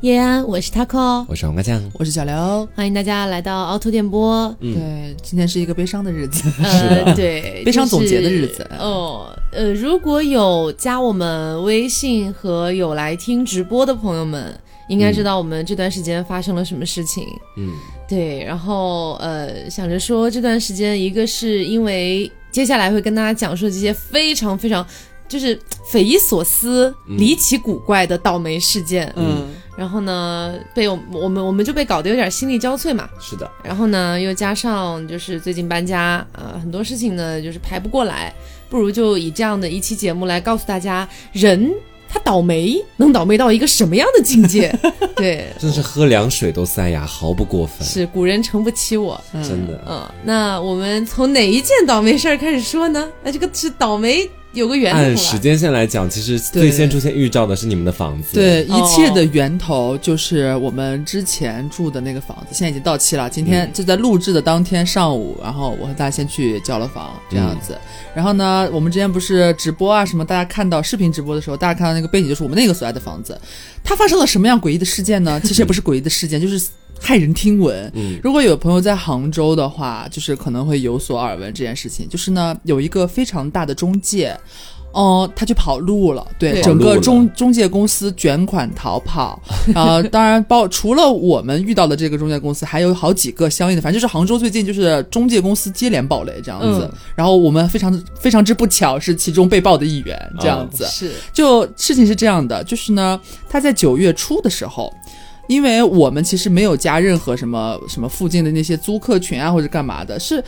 [0.00, 2.68] 叶安，我是 Taco，我是黄瓜酱，我是小刘。
[2.72, 4.54] 欢迎大家来到凹凸电波。
[4.60, 6.48] 嗯对，今天是一个悲伤的日子。
[6.62, 9.36] 呃，对，悲伤总结的日子哦。
[9.50, 14.56] 呃，如果有加我们微信和有来听直播的朋友们，
[14.88, 17.24] 应该知道我们这段时间发生了什么事情。
[17.56, 17.72] 嗯，
[18.08, 24.86] 对，然后呃，想着说这段时间，一个是因为接下来会跟大家讲述这些非常非常
[25.28, 25.58] 就是
[25.90, 29.12] 匪夷所思、嗯离奇古怪的倒霉事件。
[29.16, 33.08] 嗯，然后呢，被我我们我们就被搞得有点心力交瘁嘛。
[33.20, 38.32] 是的，然后呢，又加上就是最近搬家呃、很多事情呢就是排不过来，
[38.68, 41.72] 不如就以这样的一期节目来告诉大家，人
[42.10, 44.74] 他倒霉能倒霉到一个什么样的境界？
[45.14, 49.20] 对，真是喝凉水都塞牙，毫不过分，是古人诚不欺我。
[49.32, 49.78] 真的。
[49.86, 53.08] 嗯，那我们从哪一件倒霉事儿开始说呢？
[53.22, 54.98] 那这个是倒霉有个源头。
[54.98, 58.34] 按时间线来讲，其实最先出现预兆的是你们的房子。
[58.34, 63.28] 对，哦一切的源头就是我们之前住的那个房子，现在已经到期了。
[63.28, 67.78] 今天嗯就在录制的当天上午，然后我和大家先去交了房，这样子。
[68.14, 73.38] 然后呢，我们之前不是直播啊什么，大家看到视频直播的时候，大家看到那个背景就是我们那个所在的房子。
[73.84, 75.40] 它发生了什么样诡异的事件呢？
[75.40, 76.68] 其实也不是诡异的事件，就是
[77.00, 77.90] 骇人听闻。
[77.94, 82.08] 嗯如果有朋友在杭州的话，就是可能会有所耳闻这件事情。
[82.08, 84.36] 就是呢，有一个非常大的中介，
[84.92, 89.40] 哦、他去跑路了，对，对整个中中介公司卷款逃跑。
[89.74, 96.88] 呃，当然包除了我们遇到的这个中介公司，还有好几个相应的，反正就是杭州最近就是中介公司接连爆雷这样子。
[96.90, 100.84] 嗯然后我们非常非常之不巧是其中被爆的一员这样子。
[100.86, 104.92] 是就事情是这样的，就是呢，他在九月初的时候，
[105.48, 110.42] 因为我们其实没有加任何什么什么附近的那些租客群啊或者干嘛的，是。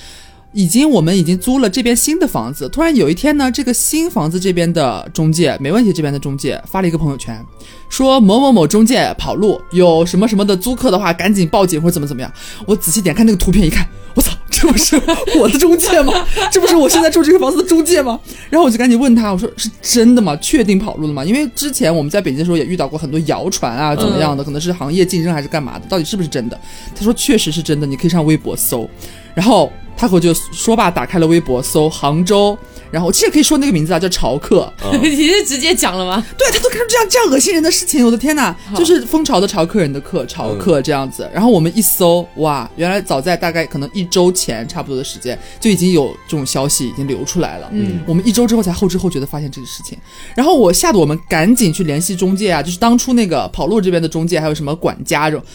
[0.52, 2.68] 已经，我们已经租了这边新的房子。
[2.68, 7.40] 突然有一天呢，这个新房子这边的中介，没问题这边的中介发了一个朋友圈，
[7.88, 12.32] 说某某某中介跑路，有什么什么的租客的话，赶紧报警或者怎么怎么样。
[12.66, 15.00] 我仔细点看那个图片，一看，我操，这不是
[15.38, 16.12] 我的中介吗？
[16.50, 18.18] 这不是我现在住 这个房子的中介吗？
[18.50, 20.36] 然后我就赶紧问他，我说是真的吗？
[20.38, 21.24] 确定跑路了吗？
[21.24, 26.58] 因为之前我们在北京的时候也遇到过很多谣传啊，怎么样的，可能是行业竞争还是干嘛的，到底是不是真的？
[26.96, 28.88] 他说确实是真的，你可以上微博搜。
[29.34, 32.56] 然后他给我就说罢，打开了微博搜杭州，
[32.90, 34.72] 然后其实可以说那个名字啊，叫潮客。
[35.02, 36.24] 你是直接讲了吗？
[36.38, 41.28] 对他都干出这样这样恶心人的事情，我的天呐， 就是蜂巢的潮客人的客潮客这样子。
[41.32, 47.68] 然后我们一搜，哇，原来早在大概可能一周前差不多的时间，就已经有这种消息已经流出来了。
[47.72, 49.98] 嗯，我们一周之后才后知后觉的发现这个事情，
[50.34, 55.46] 然后我吓得我们赶紧去联系中介啊，就是当初那个跑路这边的中介，还有什么管家这种，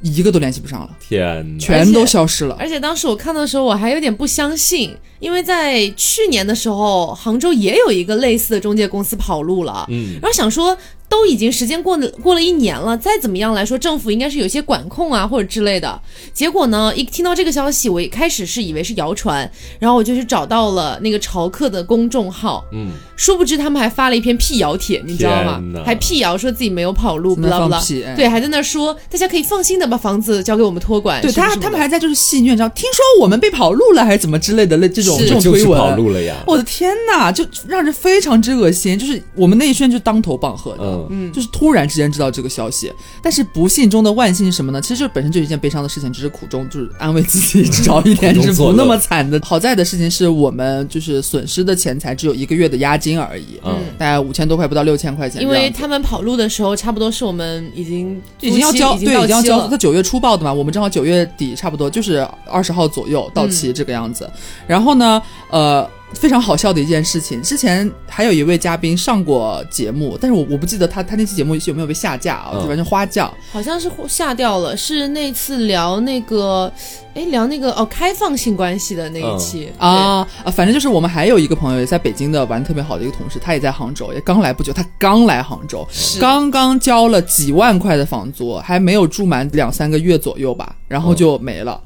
[0.00, 2.56] 一个都联系不上了，天，全都消失了。
[2.58, 9.86] 而且当时我看到的时候，我还有点不相信，因为在去年的时候，杭州也有一个类似的中介公司跑路了。
[9.88, 10.76] 嗯，然后想说，
[11.08, 16.00] 都已经时间过了过了一年了，再怎么样来说，政府应该是有些管控啊或者之类的。
[16.32, 25.62] 结果呢，一听到这个消息，我一开始是以为是谣传，然后我就去找到了那个潮客的公众号，嗯，殊不知他们还发了一篇辟谣帖，你知道吗？
[25.84, 27.82] 还辟谣说自己没有跑路，不啦不啦
[28.16, 31.22] 对，还在那说大家可以放心的把房子交给我们托管。
[31.22, 35.78] 对他，他们还在就是戏谑，你知道，听说我们被跑路了还是怎么之类的，类这种是这种推文。
[35.78, 36.34] 跑路了呀。
[36.46, 38.98] 我的天呐，就让人非常之恶心。
[38.98, 42.92] 就是我们那一瞬就当头棒喝的，嗯嗯就是突然之间知道这个消息。
[43.22, 44.80] 但是不幸中的万幸是什么呢？
[44.80, 49.40] 其实就本身就一件悲伤的事情，只是苦中就是安慰自己，找一点是不那么惨的。
[49.44, 55.48] 好在的事情是我们就是损失的钱财只有一个月的押金而已，嗯大概五千多块，不到六千块钱因。
[55.48, 64.28] 为他们跑路的时候，差不多是我们已经已经要交，对，已经要交，他九月初报的嘛，我们正好九月底，差不多就是二十号左右到期这个样子。
[64.66, 72.60] 然后呢，呃，非常好笑的一件事情，之前还有一位嘉宾上过节目，但是我我不记得他他那期节目有没有被下架啊，嗯。
[72.60, 73.32] 就反正花轿。
[73.52, 76.72] 好像是下掉了，是那次聊那个，
[77.14, 86.20] 哎，聊那个哦开放性关系的那一期、啊啊，反正就是我们还有一个朋友也在北京的玩得特别好的一个同事，他也在杭州，也刚来不久，他刚来杭州，是。
[86.20, 91.80] 刚刚交了几万块的房租，还没有住满两三个月左右吧，然后就没了。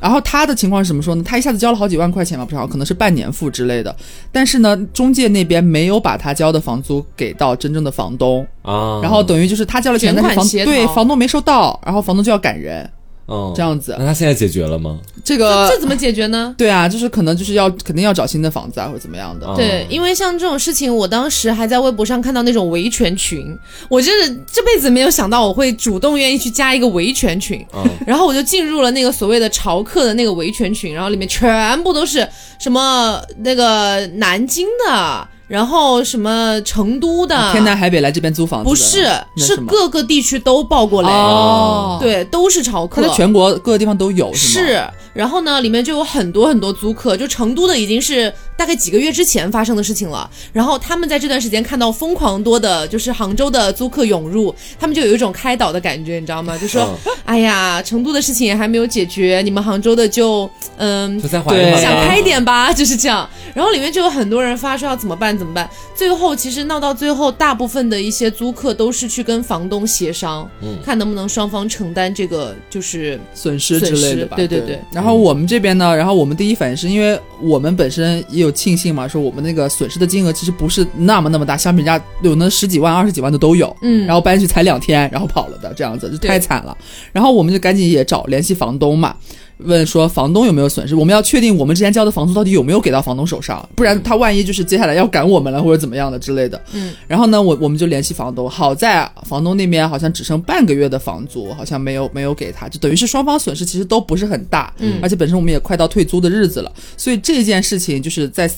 [0.00, 1.22] 然后他的情况是怎么说呢？
[1.24, 3.94] 他一下子交了好几万块钱吧，不知道可能是半年付之类的。
[4.30, 12.88] 但是呢，中介那边没有把他交的房租给到真正的房东，啊，然后等于就是他交了钱，但是房对房东没收到，然后房东就要赶人，
[13.32, 13.96] 嗯这样子。
[13.98, 14.98] 那他现在解决了吗？
[15.24, 16.54] 这个这怎么解决呢？
[16.58, 19.46] 对啊，就是可能就是要肯定要找新的房子啊，或者怎么样的。
[19.46, 23.56] 嗯对，因为像这种事情，我当时还在微博上看到那种维权群，
[23.88, 32.28] 我真是这辈子没有想到我会主动愿意去加一个维权群，嗯然后我就进入了那个所谓的潮客的那个维权群，然后里面全部都是
[32.58, 35.28] 什么那个南京的。
[35.52, 39.06] 然后什么成都的，天南海北来这边租房子不是，
[39.36, 43.14] 是各个地区都报过雷，哦，，对，都是潮客可能。
[43.14, 44.66] 全国各个地方都有，是吗？
[44.66, 44.82] 是，
[45.12, 48.32] 然后呢，里面就有很多很多租客，就成都的已经是
[48.62, 50.30] 大概几个月之前发生的事情了。
[50.52, 56.56] 然后他们在这段时间看到疯狂多的，就是杭州的租客涌入，他们就有一种开导的感觉，你知道吗？
[56.56, 61.82] 就说，嗯哎呀，成都的事情也还没有解决，你们杭州的就，嗯，就再缓一对缓。
[61.82, 63.28] 想开一点吧，就是这样。
[63.52, 65.68] 然后里面就有很多人发说要怎么办怎么办。
[65.96, 74.36] 最后其实闹到最后，大部分的一些租客都是去跟房东协商，嗯看能不能双方承担这个就是损失之类的吧。
[74.36, 83.74] 对对对然后我们这边呢，然后我们第一反应是因为我们本身也有庆幸嘛，说我们那个损失的金额其实不是那么那么大，相比人家有那十几万、二十几万的都有。
[83.80, 86.76] 嗯然后搬去才两天，然后跑了的这样子，就太惨了。
[87.12, 89.16] 然后我们就赶紧也找联系房东嘛，
[89.58, 96.60] 问说房东有没有损失，我们要确定我们之前交的房租到底有没有给到房东手上，不然他万一就是接下来要赶我们了或者怎么样的之类的。
[96.72, 108.50] 嗯，然后呢，我我们就联系房东，好在房东那边好像只剩半个月的房租，好像没有没有给他，就等于是双方损失其实都不是很大，嗯而且本身我们也快到退租的日子了，所以这件事情就是在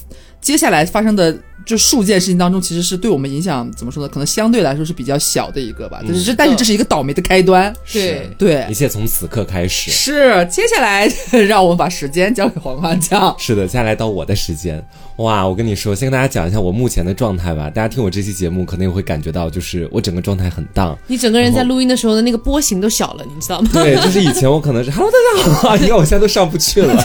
[0.45, 1.37] 接下来发生的。
[1.67, 4.09] 这数件事情当中，其实是对我们影响怎么说呢？
[4.13, 6.03] 可能相对来说是比较小的一个吧。
[6.07, 7.75] 就是这，但是这是一个倒霉的开端。
[7.91, 9.91] 对对一，切从此刻开始。
[9.91, 10.47] 是。
[10.51, 11.11] 接下来
[11.49, 13.35] 让我们把时间交给黄花酱。
[13.39, 14.87] 是的，接下来到我的时间。
[15.17, 17.71] 哇，我跟你说，先跟大家讲一下我目前的状态吧。
[17.71, 20.95] 大家听我这期节目，可能也会感觉到，就是我整个状态很荡。
[21.07, 23.71] 你整个人在录音的时候的那个波形都小了，你知道吗？
[23.73, 26.95] 对，就是以前我可能是 Hello 大家好，你看我现在都上不去了。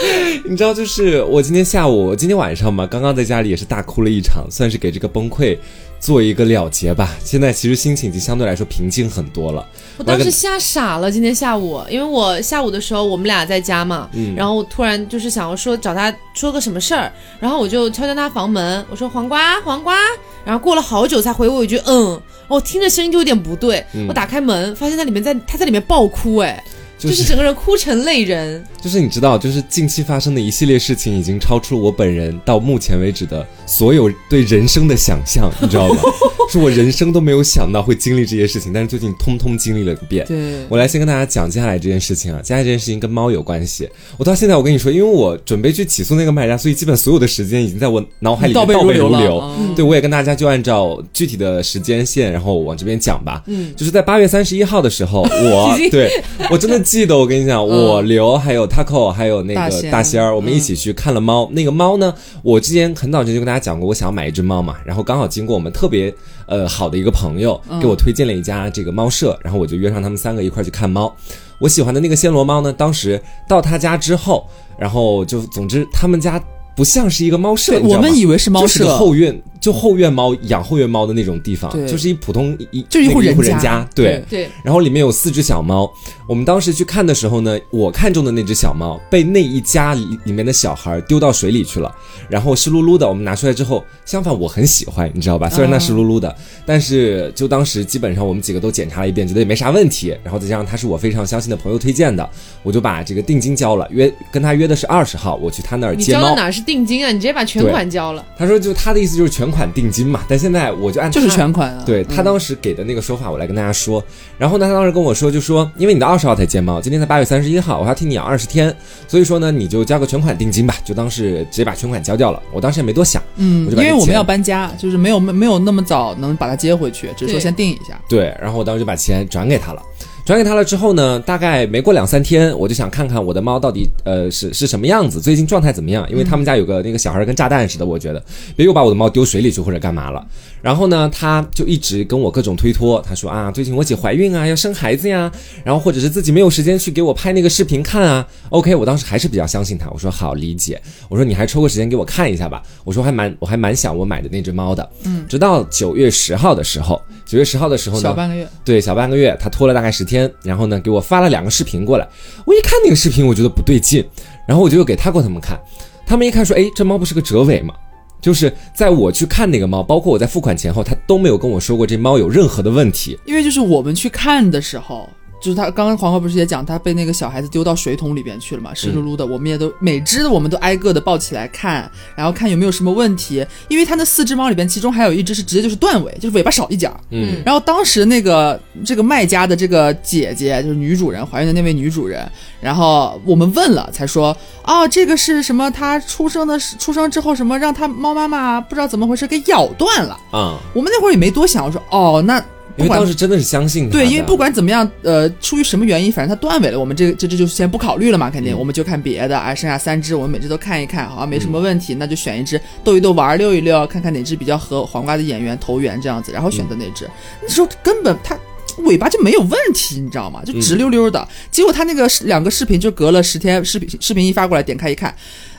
[0.44, 5.56] 你知道，就是我今天下午、今天晚上嘛，刚刚在家里也是大哭了一场，算是给这个崩溃
[5.98, 7.16] 做一个了结吧。
[7.24, 9.66] 现在其实心情已经相对来说平静很多了。
[9.96, 17.10] 我当时吓傻了，今天下午，因为我下午的时候我们俩在家嘛，嗯然后我突然就是想要说找他说个什么事儿，
[17.40, 19.96] 然后我就敲敲他房门，我说黄瓜黄瓜，
[20.44, 24.06] 然后过了好久才回我一句嗯，我听着声音就有点不对，嗯。
[24.06, 26.75] 我打开门发现他里面在他在里面爆哭，哎，就
[27.06, 36.00] 就是是整个人哭成泪人，就是你知道，就是近期发生的一系列事情，已经超出了我本人到目前为止的所有对人生的想象，你知道吗？
[36.48, 40.24] 是我人生都没有想到会经历这些事情，但是最近通通经历了一遍。
[40.26, 43.88] 对，我来先跟大家讲接下来这件事情啊，接下来这件事情跟猫有关系。
[44.16, 49.42] 我到现在我跟你说，因为我准备去起诉那个卖家，所以基本所有的时间已经在我脑海里面倒背如流
[49.74, 53.42] 对，我也跟大家就按照具体的时间线，然后往这边讲吧。
[53.46, 56.08] 嗯，就是在八月三十一号的时候，我 对
[56.48, 60.22] 我真的记得，我跟你讲，我刘还有 Taco 还有那个大仙。
[60.22, 61.46] 儿，我们一起去看了猫。
[61.52, 66.12] 那个猫呢，我之前很早之前就跟大家讲过，我想要买一只猫嘛，然后刚好经过我们特别
[66.46, 71.14] 呃好的一个朋友给我推荐了一家这个猫舍，然后我就约上他们三个一块儿去看猫。
[71.58, 74.48] 我喜欢的那个暹罗猫呢，当时到他家之后，
[74.78, 76.42] 然后就总之他们家
[76.74, 83.56] 不像是一个猫舍，我们以为是猫就是个舍，后院，就后院猫养后院猫的那种地方，就是一普通一就一户一户人家。
[83.56, 84.24] 人家，对。
[84.28, 85.92] 对，然后里面有四只小猫，
[86.28, 91.92] 我们当时去看的时候呢，我看中的那只小猫被那一家里里面的小孩丢到水里去了，
[92.28, 95.50] 然后湿漉漉的，我们拿出来之后，相反我很喜欢，你知道吧？
[95.50, 96.32] 虽然它湿漉漉的，
[96.64, 102.30] 但是就当时基本上我们几个都检查了一遍，觉得也没啥问题，然后再加上他是我非常相信的朋友推荐的，
[102.62, 106.20] 我就把这个定金交了，约跟他约的是二十号，我去他那儿接猫。
[106.20, 107.10] 交的哪是定金啊？
[107.10, 111.82] 你直接把全款交了，他说就他的意思就是全款定金嘛，但现在我就按就是全款啊。
[111.86, 114.02] 对他当时给的那个说法，我来跟大家说。
[114.36, 118.74] 然后呢，他当时跟我说，就说因为你的二十号才接猫，今天才八月三十一号，我还要替你养二十天，
[119.06, 122.42] 所以说呢，你就交个全款定金吧，就当是直接把全款交掉了。
[122.52, 128.00] 我当时也没多想，嗯，因为我们要搬家，就是没有没没有那么早能把它接回去，只是说先定一下。
[128.08, 129.82] 对，然后我当时就把钱转给他了。
[130.26, 136.04] 转给他了之后呢，大概没过两三天，我就想看看我的猫到底呃是是什么样子，最近状态怎么样？
[136.10, 138.20] 因为他们家有个那个小孩跟炸弹似的，我觉得
[138.56, 140.26] 别又把我的猫丢水里去或者干嘛了。
[140.60, 145.30] 然后呢，他就一直跟我各种推脱，他说啊，最近我姐怀孕啊，要生孩子呀，
[145.62, 148.26] 然后或者是自己没有时间去给我拍那个视频看啊。
[148.48, 154.90] OK，我当时还是比较相信他，我说好理解，我说你还抽个时间给我看一下吧，我说还蛮我还蛮想我买的那只猫的。
[155.04, 162.08] 嗯，直到九月十号的时候，九月十号的时候呢，小半个月，对，小半个月，他拖了大概十天，然后呢，给我发了两个视频过来。
[162.44, 164.04] 我一看那个视频，我觉得不对劲，
[164.46, 165.60] 然后我就又给他过他们看，
[166.06, 167.74] 他们一看说，哎，这猫不是个折尾吗？
[168.20, 173.18] 就是在我去看那个猫，包括我在付款前后，他都没有跟我说过这猫有任何的问题。
[173.26, 175.08] 因为就是我们去看的时候，
[175.40, 179.24] 就是他刚刚黄河不是也讲，他被那个小孩子丢到水桶里边去了嘛，湿漉漉的。
[179.24, 183.46] 我们也都每只的我们都挨个的抱起来看，然后看有没有什么问题。
[183.68, 186.90] 因为他那四只猫里边，其中还有一只是直接就是断尾，就是尾巴少一截。
[187.10, 192.26] 嗯，然后当时那个这个卖家的这个姐姐，就是女主人怀孕的那位女主人，
[192.60, 195.70] 然后我们问了，才说哦，这个是什么？
[195.70, 200.18] 她出生的出生之后什么让她猫妈妈不知道怎么回事给咬断了。
[200.32, 202.42] 嗯、我们那会儿也没多想，我说哦，那
[202.76, 217.08] 因为当时真的是相信他对，因为不管怎么样，呃，出于什么原因，反正它断尾了，我们这这这就先不考虑了嘛，肯定、嗯我们就看别的，哎，剩下三只我们每只都看一看，好像没什么问题，那就选一只逗一逗玩儿溜一溜，看看哪只比较合黄瓜的演员投缘这样子，然后选择那只。
[217.42, 218.36] 那时候根本它。
[218.84, 220.42] 尾巴就没有问题，你知道吗？
[220.44, 221.26] 就直溜溜的。
[221.50, 225.14] 结果他那个两个视频就隔了十天，视频视频一发过来，点开一看，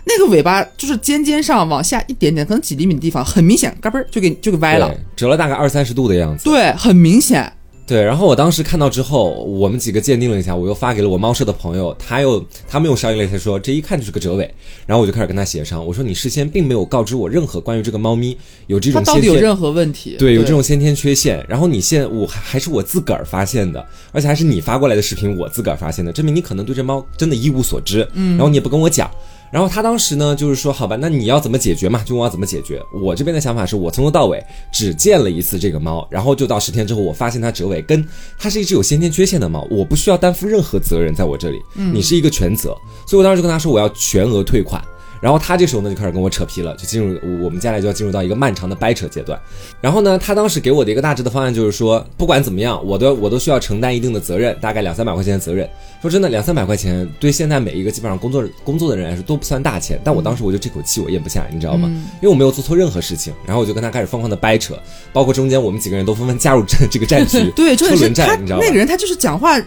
[0.06, 4.94] 那个尾巴就是尖尖上往下一点点，可能几厘米的地方，很明显，嘎嘣儿就给就给歪了。
[5.16, 6.44] 折了大概二三十度的样子。
[6.44, 7.52] 对，很明显。
[7.88, 14.54] 对，然后我当时看到之后，我们几个鉴定了一下，我又发给了我猫舍的朋友，他又他们又商议了一下说这一看就是个折尾，
[14.86, 20.18] 然后我就开始跟他协商，我说你事先并没有告知我任何关于这个猫咪有这它到种先天底有任何问题？
[20.20, 29.10] 对有这种先天缺陷，然后你现我还还是我自个儿发现的，而且还是你发过来的视频我自个儿发现的，证明你可能对这猫真的一无所知，嗯，然后你也不跟我讲。
[29.50, 32.04] 然后他当时呢，就是说，好吧，那你要怎么解决嘛？
[32.04, 32.82] 就问我要怎么解决。
[32.92, 38.06] 我这边的想法是我从头到尾只见了一次这个猫，然后就到十天之后，我发现它折尾，跟
[38.38, 42.76] 它是一只有先天缺陷的猫，我不需要担负任何责任在我这里，你是一个全责，
[43.06, 44.84] 所以我当时就跟他说我要全额退款。
[45.22, 49.40] 然后他这时候呢就开始跟我扯皮了，就进入我们接下来就要进入到一个漫长的掰扯阶段。
[49.82, 55.68] 然后呢，他当时给我的一个大致的方案就是说，不管怎么样，我都我都需要承担一定的责任，大概两三百块钱的责任。
[56.02, 61.88] 说真的，两三百块钱对现在每一个基本上工作工作的人来说都不算大钱，但我当时我就这口气我咽不下来，你知道吗？
[62.22, 64.78] 因为我没有做错任何事情，然后我就跟他开始疯狂的掰扯，
[65.12, 68.78] 包括中间我们几个人都纷纷加入这这个战局， 对，重点是他战，你知道吧那个？
[68.78, 69.58] 人，他就是讲话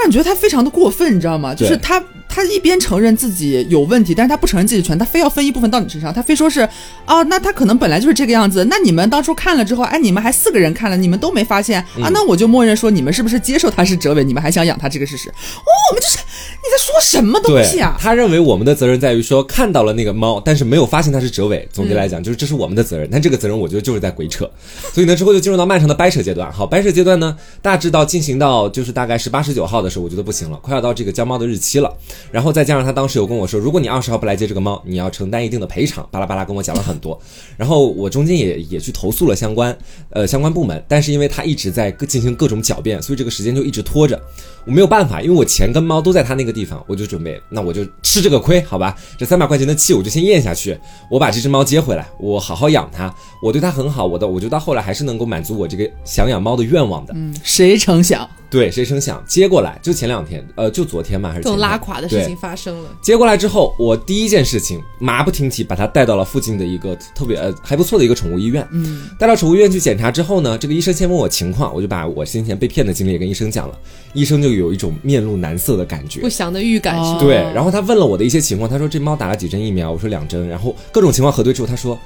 [0.00, 1.54] 让你觉得他非常的过分，你知道吗？
[1.54, 6.60] 就是他他一边承认自己有问题，但是他不承认自己的全，他非要分一部分到你身上，他非说是
[7.04, 15.28] 啊，那他可能本来就是这个样子，那你们当初看了之后，哎，你们还四个人看了，你们都没发现嗯啊，那我就默认说你们是不是接受他是折尾，你们还想养他这个事实？
[15.28, 17.96] 哦，我们就是你在说什么东西啊？
[18.00, 21.68] 他认为我们的责任在于说看到了那个猫，但是没有发现它是折尾。
[21.72, 24.48] 总结来讲，就是这是我们的责任，但这个责任我觉得就是在鬼扯。
[24.92, 26.50] 所以呢，之后就进入到漫长的掰扯阶段。
[26.52, 31.92] 好，掰扯阶段呢，大致到进行到就是大概十八、十九号的时候，我觉得不行了，快要到这个交猫的日期了。
[32.30, 37.20] 然后再加上他当时有跟我说，如果你二十号不来接这个猫，你要承担一定的赔偿，巴拉巴拉跟我讲了很多。
[37.56, 39.76] 然后我中间也也去投诉了相关
[40.10, 44.20] 呃相关部门，但是因为他一直在进行各种狡辩，所以这个时间就一直拖着。
[44.66, 48.96] 我没有办法，因为我钱跟猫都在他那个地方，我就准备，那我就吃这个亏，好吧？
[49.18, 50.78] 这三百块钱的气我就先咽下去，
[51.10, 57.14] 我把这只猫接回来，我好好养它，我对它很好，我的，我觉得到后来还是能够满足我这个想养猫的愿望的。
[57.16, 58.28] 嗯，谁成想？
[58.50, 62.90] 对，谁成想接过来，就前两天，呃，就昨天嘛，还是这种拉垮的事情发生了。
[63.00, 68.66] 接过来之后，我第一件事情马不停蹄把它带到了附近的一个特别呃还不错的一个宠物医院。
[68.72, 73.78] 嗯，带到宠物医院去检查之后呢，这个医生先问我情况，我就把我先前被骗的经历也跟医生讲了。
[74.14, 76.28] 医生就有一种面露难色的感觉不。
[76.28, 77.18] 祥的预感是哦？
[77.20, 81.96] 对，然后他问了我的一些情况，他说这猫打了几针疫苗，我说两针，然后各种情况核对之后，他说，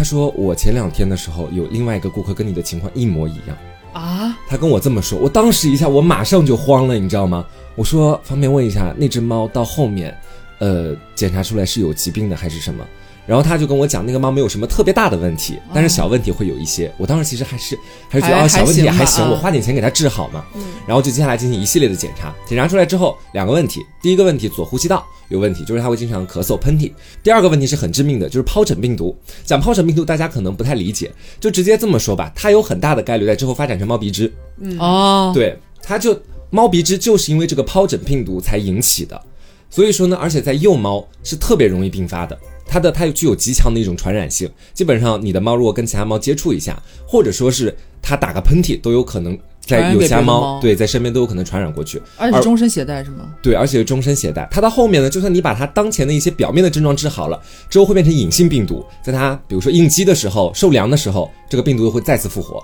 [0.00, 3.54] 他说我前两天的时候有另外一个顾客跟你的情况一模一样。
[3.92, 7.44] 啊，他跟我这么说，我当时一下我马上就慌了，你知道吗？
[7.76, 10.18] 我说方便问一下，那只猫到后面，
[10.58, 12.82] 呃，检查出来是有疾病的还是什么？
[13.30, 16.92] 然后他就跟我讲，那个猫没有什么特别大的问题，但是小问题会有一些。
[16.98, 20.44] 我当时其实还是还是觉得啊，小问题还行我花点钱给它治好嘛。
[20.84, 26.90] 然后就接下来进行一系列的检查，检查出来之后两个问题，第一个问题左呼吸道有问题，就是它会经常咳嗽喷嚏；
[27.22, 29.16] 第二个问题是很致命的，就是疱疹病毒。
[29.44, 31.08] 讲疱疹病毒大家可能不太理解，
[31.38, 34.32] 就直接这么说吧，它有很大的概率在之后发展成猫鼻支。
[34.80, 36.20] 哦，对，它就
[36.50, 39.22] 猫鼻支就是因为这个疱疹病毒才引起的，
[39.70, 42.36] 所以说呢，而且在幼猫是特别容易并发的。
[42.70, 52.00] 它的它具有极强的一种传染性，基本上你的猫如果跟其他猫接触一下，或者说是它打个喷嚏，都有可能在有其他猫对在身边都有可能传染过去。
[52.16, 53.34] 而且是终身携带是吗？
[53.42, 54.46] 对，而且是终身携带。
[54.52, 62.62] 它到后面呢，就算你把它当前的一些表面的症状治好了，之后会变成隐性病毒，在它比如说应激的时候、受凉的时候，这个病毒又会再次复活，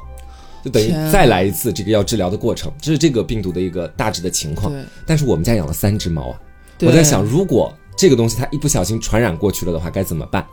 [0.65, 2.71] 就等于再来一次这个要治疗的过程。
[2.81, 4.73] 这是这个病毒的一个大致的情况。
[4.73, 6.39] 对，但是我们家养了三只猫啊，
[6.83, 10.47] 我在想，如果这个东西它一不小心传染过去了的话，该怎么办？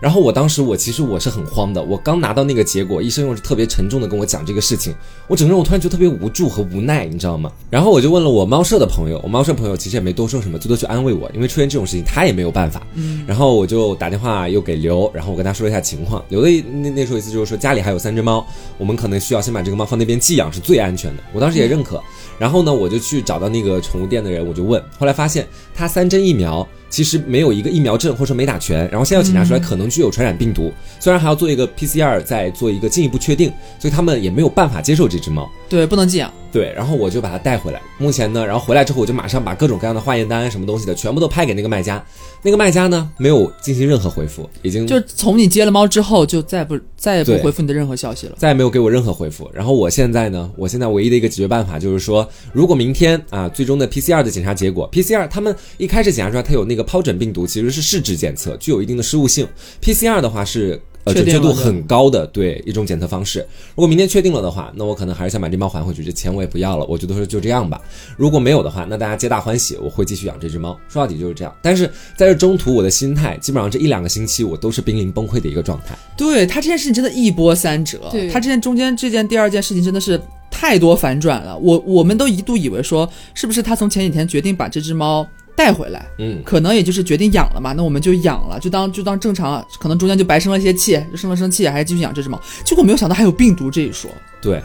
[0.00, 4.94] 然后我当时我其实我是很慌的，我刚拿到那个结果，医生又是特别沉重的跟我讲这个事情，
[5.26, 7.50] 我整个人我突然觉得特别无助和无奈，你知道吗？
[7.68, 12.86] 然后我就问了我猫舍的朋友，我猫舍朋友其实也没多说什么，最多去安慰我，因为出现这种事情他也没有办法。
[12.94, 22.00] 嗯，然后我就打电话又给刘，然后我跟他说了一下情况，刘的那那时候意思就是说家里还有三只猫，我们可能需要先把这个猫放那边寄养是最安全的，我当时也认可。
[22.38, 26.64] 然后呢，我就去找到那个宠物店的人，我就问，后来发现他三针疫苗。
[26.88, 35.48] 其实没有一个疫苗证，或者说没打全，然后现在要检查出来可能具有传染病毒，虽然还要做一个 PCR 再做一个进一步确定，所以他们也没有办法接受这只猫。
[35.68, 36.32] 对，不能寄养。
[36.50, 37.80] 对，然后我就把它带回来。
[37.98, 42.04] 目前呢，然后回来之后我就马上把各种各样的化验单什么东西的全部都拍给那个卖家。
[42.42, 49.50] 那个卖家呢没有进行任何回复，已经就从你接了猫之后就再不再也不回复你的任何消息了，再也没有给我任何回复。
[49.52, 59.46] 然后我现在呢，我现在唯一的一个解决办法就是说，如果明天啊最终的 PCR 的检查结果，PCR 他们一开始检查出来它有那个疱疹病毒，其实是试纸检测，具有一定的失误性。
[59.82, 60.80] PCR 的话是。
[61.08, 63.40] 呃，准确度很高的对一种检测方式。
[63.70, 66.84] 如果明天确定了的话，那我可能还是想把这猫还回去，这钱我也不要了。
[66.86, 67.80] 我觉得说就这样吧。
[68.16, 70.78] 如果没有的话，那大家皆大欢喜，我会继续养这只猫。
[70.88, 71.54] 说到底就是这样。
[71.62, 71.86] 但是
[72.16, 75.96] 在这中途，我的心态基本上这一两个星期我都是濒临崩溃的一个状态。
[76.16, 77.98] 对他这件事情真的一波三折。
[78.10, 81.56] 对，他之前中间这件第二件事情真的是太多反转了。
[81.58, 85.26] 我我们都一度以为说，是不是他从前几天决定把这只猫。
[85.58, 92.40] 带回来，嗯，可能也就是决定养了嘛，那我们就养了，就当就当正常，可能中间就白生了一些气，就生了生气，还是继续养这只猫。
[92.64, 94.08] 结果没有想到还有病毒这一说。
[94.40, 94.62] 对，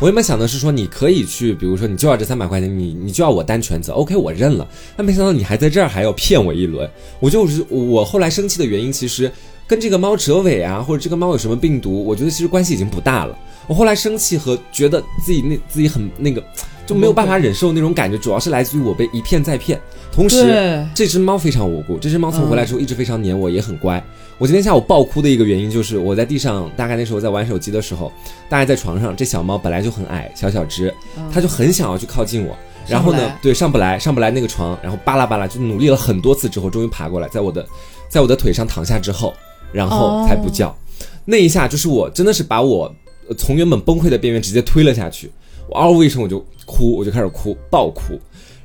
[0.00, 4.68] 我原本想的是说，你可以去，比如说你就要这三百块钱，你你就要我担全责，OK，我认了。
[4.96, 9.28] 但没想到你还在这儿还要骗我一轮，我就是我后来生气的原因，其实
[9.66, 13.36] 跟这个猫折尾啊，或者这个猫有什么病毒，我觉得其实关系已经不大了。
[13.66, 16.40] 我后来生气和觉得自己那自己很那个。
[16.86, 19.80] 就没有办法忍受那种感觉，主要是来自于我被一骗再骗。
[20.12, 24.02] 同时，这只猫非常无辜，这只猫从回来之后一直非常黏我，也很乖。
[24.38, 28.12] 我今天下午爆哭的一个原因就是，我在地上，大概那时候在玩手机的时候，
[28.48, 30.92] 大概在床上，这小猫本来就很矮，小小只，
[31.32, 32.56] 它就很想要去靠近我。
[32.86, 37.66] 然后呢，对，上不来，上不来那个床，然后巴拉巴拉就努力了很多次之后，终于爬过来，在我的，
[38.08, 39.34] 在我的腿上躺下之后，
[39.72, 40.76] 然后才不叫。
[41.24, 42.94] 那一下就是我真的是把我
[43.36, 45.30] 从原本崩溃的边缘直接推了下去。
[45.68, 48.18] 我嗷呜一声，我就哭，我就开始哭，爆哭。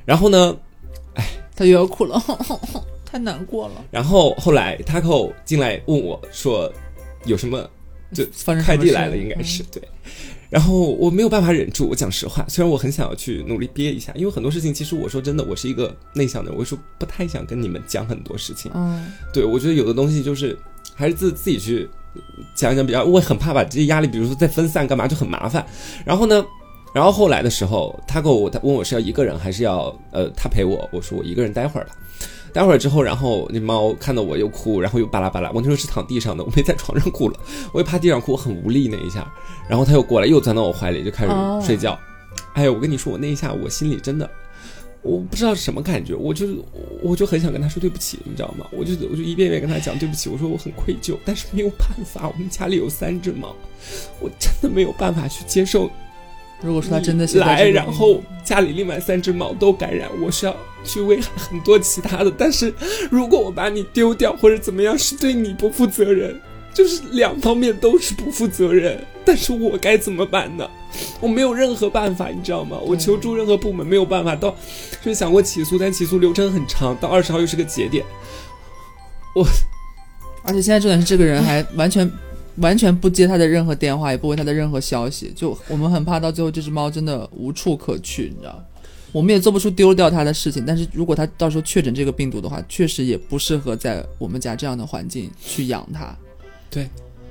[0.04, 0.56] 然后呢，
[1.14, 2.20] 哎，他又要哭了，
[3.04, 3.74] 太难过了。
[3.90, 6.72] 然后后来 Taco 进来问我说
[7.26, 7.68] ：“有什么？
[8.12, 8.24] 就
[8.64, 9.82] 快递来了，应该是对。”
[10.50, 18.70] 然后我没有办法忍住，我讲实话，虽然我很想要去努力憋一下，因为很多事情其实我说真的，我是一个内向的人，我说不太想跟你们讲很多事情。
[18.74, 20.58] 嗯，对，我觉得有的东西就是
[20.94, 21.88] 还是自自己去
[22.54, 25.66] 讲一讲比较，我很怕把这些压力，比如说再分散干嘛就很麻烦。
[26.04, 26.44] 然后呢？
[26.94, 31.96] 然后后来的时候，他跟我他问我是要一个人还是要呃他陪我，我说我一个人待会儿吧。
[32.52, 35.50] 待会儿之后，然后那猫看到我又哭，然后又巴拉巴拉。
[35.52, 37.40] 我那时候是躺地上的，我没在床上哭了，
[37.72, 39.26] 我又趴地上哭，我很无力那一下。
[39.66, 41.32] 然后他又过来，又钻到我怀里，就开始
[41.66, 41.98] 睡觉。
[42.52, 44.28] 哎呦，我跟你说，我那一下我心里真的，
[45.00, 46.46] 我不知道是什么感觉，我就
[47.02, 48.66] 我就很想跟他说对不起，你知道吗？
[48.70, 53.56] 我就我就一遍遍跟他讲对不起，我说我很愧疚，但是没有办法，我们家里有三只猫，
[54.20, 55.90] 我真的没有办法去接受。
[56.62, 62.30] 如果说他真的来，然后家里另外三只猫都感染，我是要去危害很多其他的。
[62.30, 62.72] 但是
[63.10, 66.40] 如果我把你丢掉或者怎么样，是对你不负责任，
[66.72, 69.04] 就是两方面都是不负责任。
[69.24, 70.68] 但是我该怎么办呢？
[71.20, 72.78] 我没有任何办法，你知道吗？
[72.80, 74.50] 我求助任何部门没有办法，到
[75.02, 78.04] 就是想过起诉，但起诉流程很长，到二十号又是个节点。
[79.34, 79.44] 我，
[80.44, 82.08] 而且现在重点是这个人还完全。
[82.56, 88.64] 完全不接他的任何电话，也不回他的任何消息，就我们很怕到最后这只猫真的无处可去，你知道？
[89.12, 90.64] 我们也做不出丢掉它的事情。
[90.66, 96.16] 但是如果它到时候确诊这个病毒的话，确实也不适合在我们家这样的环境去养它。
[96.70, 96.88] 对，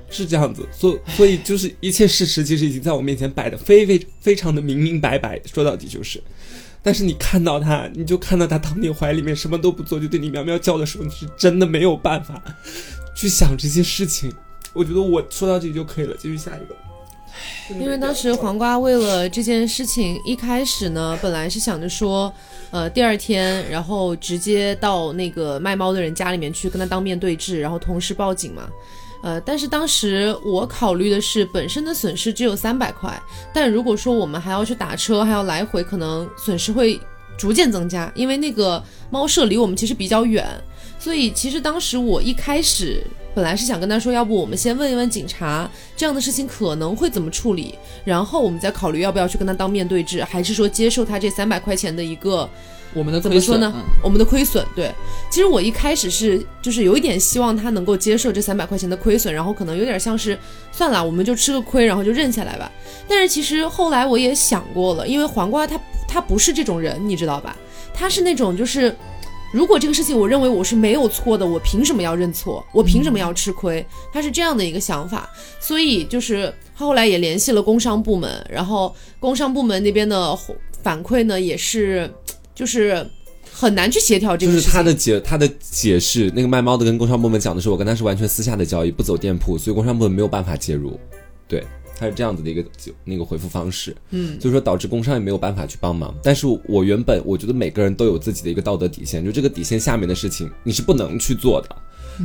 [0.08, 0.64] 是这样子。
[0.72, 5.42] 所所以就是一切事实其实已经在我面前摆的非非非常的明明白白。
[5.52, 6.22] 说到底就是，
[6.84, 12.40] 但是你看到它，你就看到它躺你怀里面什么都不做，就对你喵喵叫的时候，你是真的没有办法
[13.16, 14.32] 去想这些事情。
[14.74, 16.76] 我觉得我说到这里就可以了，继续下一个。
[17.80, 22.32] 因为当时黄瓜为了这件事情，一开始呢，本来是想着说，
[22.72, 28.70] 呃，第二天，然后直接到那个卖猫的人家里面去跟他当面对质，然后同时报警嘛。
[29.24, 33.22] 呃，但是当时我考虑的是，本身的损失只有三百块，
[33.54, 37.00] 但如果说我们还要去打车，还要来回，可能损失会
[37.38, 40.46] 逐渐增加，因为那个猫舍离我们其实比较远。
[41.00, 52.50] 所以其实当时我一开始本来是想跟他说，要不我们先问一问警察，这样的事情可能会怎么处理，然后我们再考虑要不要去跟他当面对质，还是说接受他这三百块钱的一个
[52.94, 54.65] 我们的怎么说呢嗯我们的亏损。
[54.76, 54.94] 对，
[55.30, 60.38] 其实我一开始是就是有一点希望他能够接受这三百块钱的亏损，然后可能有点像是
[60.72, 62.70] 算了，我们就吃个亏，然后就认下来吧。
[63.08, 67.56] 但是其实后来我也想过了，因为黄瓜他他不是这种人，你知道吧？
[67.94, 68.94] 他是那种就是。
[69.52, 72.66] 如果这个事情我认为我是没有错的，我凭什么要认错？
[72.72, 73.86] 我凭什么要吃亏？
[74.14, 80.38] 他是这样的一个想法，所以就是他后来也联系了工商部门，然后工商部门那边的
[80.82, 82.10] 反馈呢，也是
[82.56, 83.06] 就是
[83.52, 84.74] 很难去协调这就是个事情。
[84.74, 90.98] 他的解他的解释，那个卖猫的跟工商部门讲的是，我跟他是完全私下的交易，不走店铺，所以工商部门没有办法介入。
[91.48, 91.62] 对，
[92.02, 92.66] 他是这样子的一个
[93.06, 93.96] 那个回复方式。
[94.10, 96.14] 嗯，所以说导致工商也没有办法去帮忙。
[96.24, 101.76] 但是我原本我觉得每个人都有自己的一个道德底线，就这个底线下面的事情你是不能去做的。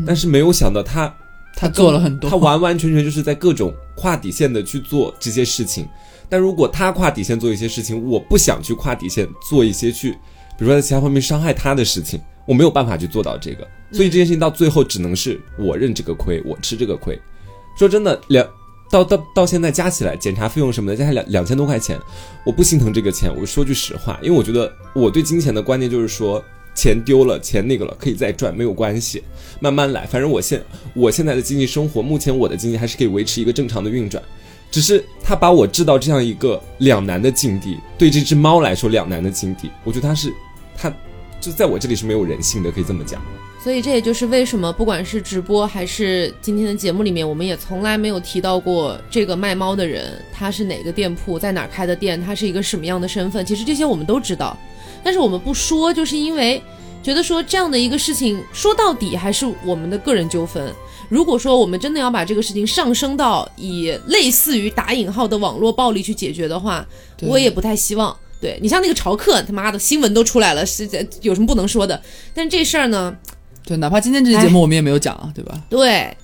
[0.07, 1.15] 但是没有想到他
[1.55, 5.87] 他做了很多，他完完全全就是在各种跨底线的去做这些事情。
[6.29, 10.13] 但如果他跨底线做一些事情，我不想去跨底线做一些去，
[10.59, 13.67] 比如说在其他方面伤害他的事情，我没有办法去做到这个。
[13.93, 17.17] 所以这件事情到最后只能是我认这个亏，我吃这个亏。
[17.79, 18.45] 说真的，两
[18.91, 22.01] 到到到现在加起来检查费用什么的，加起来两两千多块钱，
[22.45, 23.31] 我不心疼这个钱。
[23.37, 26.43] 我说句实话，因为我觉得我对金钱的观念就是说，
[26.75, 29.23] 钱丢了，钱那个了，可以再赚，没有关系，
[29.61, 30.07] 慢慢来。
[30.07, 30.63] 反正我现
[30.95, 34.23] 我现在的经济生活，目前我的经济还是可以维持一个正常的运转。
[34.71, 40.33] 只是他把我置到这样一个两难的境地，对这只猫来说两难的境地，我觉得他是
[40.77, 40.93] 他
[41.41, 43.23] 就在我这里是没有人性的，可以这么讲。
[43.67, 53.45] 所以这也就是为什么，不管是直播还是今天的节目里面，我们也从来没有提到过这个卖猫的人，他是哪个店铺，在哪儿开的店，他是一个什么样的身份。
[53.45, 54.57] 其实这些我们都知道，
[55.03, 56.63] 但是我们不说，就是因为
[57.03, 60.73] 觉得说这样的一个事情，说到底还是我们的个人纠纷。
[61.09, 66.87] 如果说我们真的要把这个事情上升到以类似于打引号的网络暴力去解决的话，
[67.23, 68.17] 我也不太希望。
[68.39, 70.89] 对你像那个朝客，他妈的新闻都出来了，是
[71.21, 72.01] 有什么不能说的？
[72.33, 73.17] 但这事儿呢，
[73.67, 75.61] 对，哪怕今天这期节目我们也没有讲啊，对吧？
[75.69, 76.17] 对，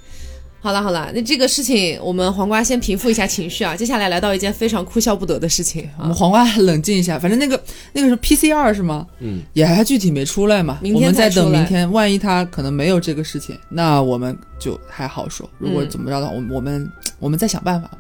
[0.61, 7.61] 好了好了，那这个事情我们黄瓜先平复一下情绪啊，接下来来到一件非常哭笑不得的事情啊，我们黄瓜冷静一下，反正那个
[7.93, 9.05] 那个是 PCR 是吗？
[9.19, 15.51] 嗯，也还具体没出来嘛，明我们再天才出来等明天，万一他可能没有这个事情，那我们就还好说。
[15.59, 17.99] 如果嗯怎么着的话，我们我们我们再想办法吧。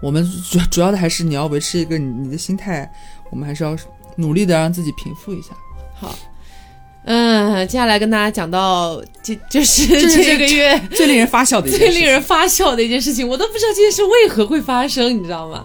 [0.00, 2.88] 我们 主主要的还是你要维持一个你你的心态，
[3.32, 3.76] 我们还是要
[4.14, 5.48] 努力的让自己平复一下。
[5.96, 6.14] 好。
[7.10, 15.64] 嗯，接下来跟大家讲到，这 就是这是这个月最令人发笑的一件事情，最令人发笑的一件事情，我都不知道这件事为何会发生，你知道吗？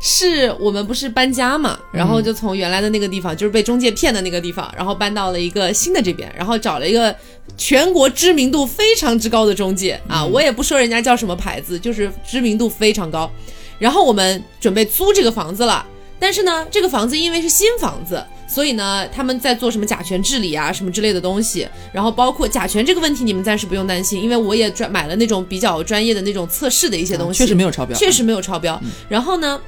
[0.00, 7.14] 是我们不是搬家嘛，然后就从原来的那个地方，就是被中介骗的那个地方，然后搬到了一个新的这边，然后找了一个
[7.58, 13.30] 全国知名度非常之高的中介啊，我也不说人家叫什么牌子，就是知名度非常高。
[13.78, 15.84] 然后我们准备租这个房子了，
[16.18, 21.68] 但是呢，这个房子因为是新房子，所以呢，他们在做什么甲醛治理啊，什么之类的东西。
[21.92, 28.80] 然后包括甲醛这个问题，你们暂时不用担心，因为我也专买了那种比较专业的那种测试的一些东西，确实没有超标，确实没有超标。
[29.08, 29.60] 然后呢？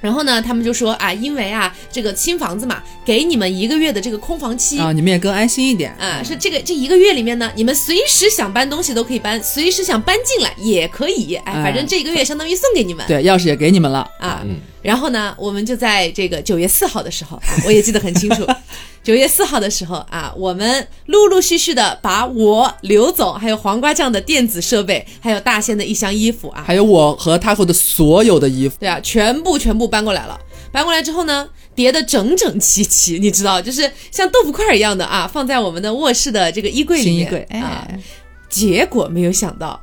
[0.00, 13.04] 然后呢，他们就说啊，因为啊，这个新房子嘛，给你们一个月的这个空房期啊，你们也更安心一点啊，是这个这一个月里面呢，你们随时想搬东西都可以搬，随时想搬进来也可以，哎，哎反正这一个月相当于送给你们。
[13.08, 18.46] 对，钥匙也给你们了啊嗯，然后呢，我们就在这个九月四号的时候，啊、我也记得很清楚。
[19.04, 30.40] 九月四号的时候啊，我们陆陆续续的把我刘总还有黄瓜酱的电子设备，还有大仙的一箱衣服啊，还有我和 Taco 的所有的衣服，对啊，全部全部搬过来了。
[30.72, 37.14] 搬过来之后呢，叠的整整齐齐，你知道，就是像豆腐块一样的啊，放在我们的卧室的这个衣柜里面。
[37.14, 38.00] 新衣柜，啊，哎，
[38.48, 39.78] 结果没有想到，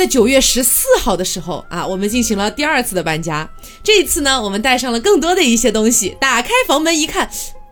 [0.00, 3.46] 在九月十四号的时候啊，我们进行了第二次的搬家。
[3.84, 6.16] 这一次呢，我们带上了更多的一些东西。
[6.18, 7.28] 打开房门一看，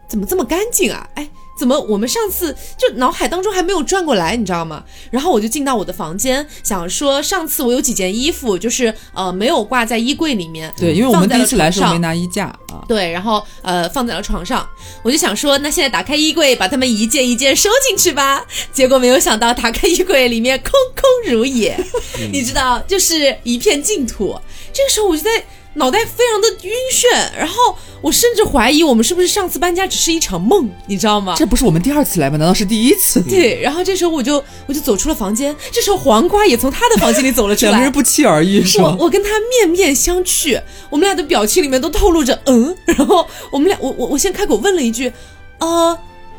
[0.06, 1.08] 怎么这么干净啊？
[1.14, 1.26] 哎，
[1.58, 4.84] 怎么我们上次就脑海当中还没有转过来，你知道吗？
[5.10, 14.66] 然后我就进到我的房间，想说上次我有几件衣服，就是呃没有挂在衣柜里面，对，因为我们第一次来的时候没拿衣架啊，对，然后呃放在了床上，
[15.02, 18.46] 我就想说，那现在打开衣柜，把它们一件一件收进去吧。
[18.72, 21.76] 结果没有想到，打开衣柜里面空空如也，
[22.32, 24.38] 你知道，就是一片净土。
[24.72, 25.30] 这个时候我就在
[25.78, 27.54] 脑袋非常的晕眩，然后
[28.00, 31.34] 我甚至怀疑我们是不是上次搬家只是一场梦，你知道吗？
[31.38, 32.36] 这不是我们第二次来吗？
[32.36, 33.22] 难道是第一次？
[33.22, 37.92] 对，然后这时候我就我就走出了房间，这时候黄瓜也从他的房间里走了出来 两个人。
[37.92, 38.96] 不期而遇是我吗？
[38.98, 40.60] 我跟他面面相觑，
[40.90, 45.12] 我们俩的表情里面都透露着嗯，然后我们俩我我我先开口问了一句，
[45.58, 45.96] 呃，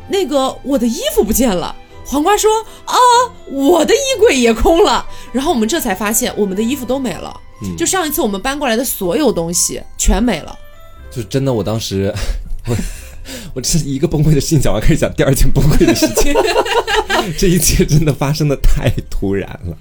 [0.08, 1.74] 那个我的衣服不见了。
[2.04, 2.50] 黄瓜说
[2.84, 2.96] 啊，
[3.50, 5.06] 我的衣柜也空了。
[5.32, 7.40] 然后我们这才发现，我们的衣服都没了。
[7.62, 10.58] 嗯就上一次我们搬过来的所有东西全没了。
[11.10, 12.12] 就真的，我当时
[12.66, 12.76] 我
[13.54, 16.32] 我这一个崩溃的事情讲完，开始讲第二件崩溃的事情。
[17.36, 19.76] 这一切真的发生的太突然了。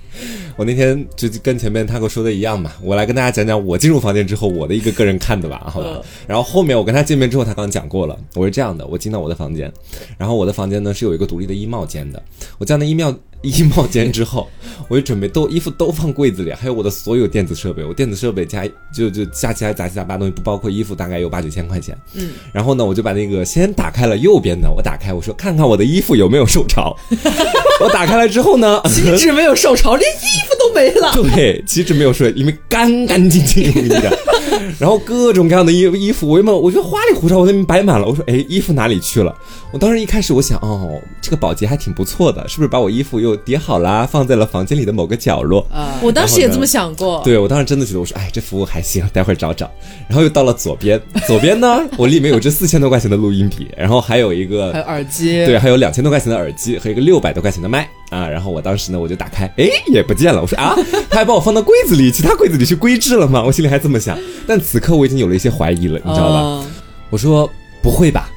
[0.58, 6.04] 我那天就跟前面他跟我说的一样嘛，我来跟大家讲讲我进入房间之后我的一个个人看的吧，好吧嗯。
[6.28, 9.72] 然后后面我跟他见面之后，他刚刚讲过了，我是这样的，我进到我的房间，
[10.18, 12.22] 然后我的房间呢是有一个独立的衣帽间的，
[12.58, 14.50] 我进到衣帽衣帽间之后，
[14.88, 21.98] 我就准备都衣服都放柜子里，还有我的所有电子设备，我电子设备加就就加起来杂七杂八东西，不包括衣服，大概有八九千块钱。
[22.16, 26.96] 嗯，然后呢，我就把那个先打开了右边的，我打开我说看看我的衣服有没有受潮。
[27.82, 31.14] 我打开来之后呢，岂止没有受潮，连衣服都没了。
[31.34, 34.12] 对，岂止没有睡，因为干干净净，我跟你讲。
[34.80, 36.60] 然后各种各样的衣衣服，我有没有？
[36.60, 38.08] 我觉得花里胡哨，我那边摆满了。
[38.08, 39.36] 我说，哎，衣服哪里去了？
[39.72, 45.66] 我当时一开始我想，哦，这个保洁还挺不错的，是不是把我衣服又叠好啦，放在了房间里的某个角落？
[45.72, 47.22] 啊，我当时也这么想过。
[47.24, 49.70] 对我当时真的觉得，我说，哎，这服务还行，待会儿找找。
[50.08, 58.28] 然后又到了左边，左边呢，我里面有这四千多块钱的录音笔，然后还有一个 还有耳机，对，还有两千多块钱的耳机和一个六百多块钱的麦啊。
[58.28, 60.42] 然后我当时呢，我就打开，哎，也不见了。
[60.42, 60.76] 我说啊，
[61.10, 63.44] 他还把我放到柜子里，其他柜子里去归置了吗？
[63.46, 64.18] 我心里还这么想。
[64.48, 66.40] 但此刻我已经有了一些怀疑了，你知道吧？
[66.42, 66.66] 嗯
[67.12, 67.50] 我说
[67.82, 68.30] 不会吧，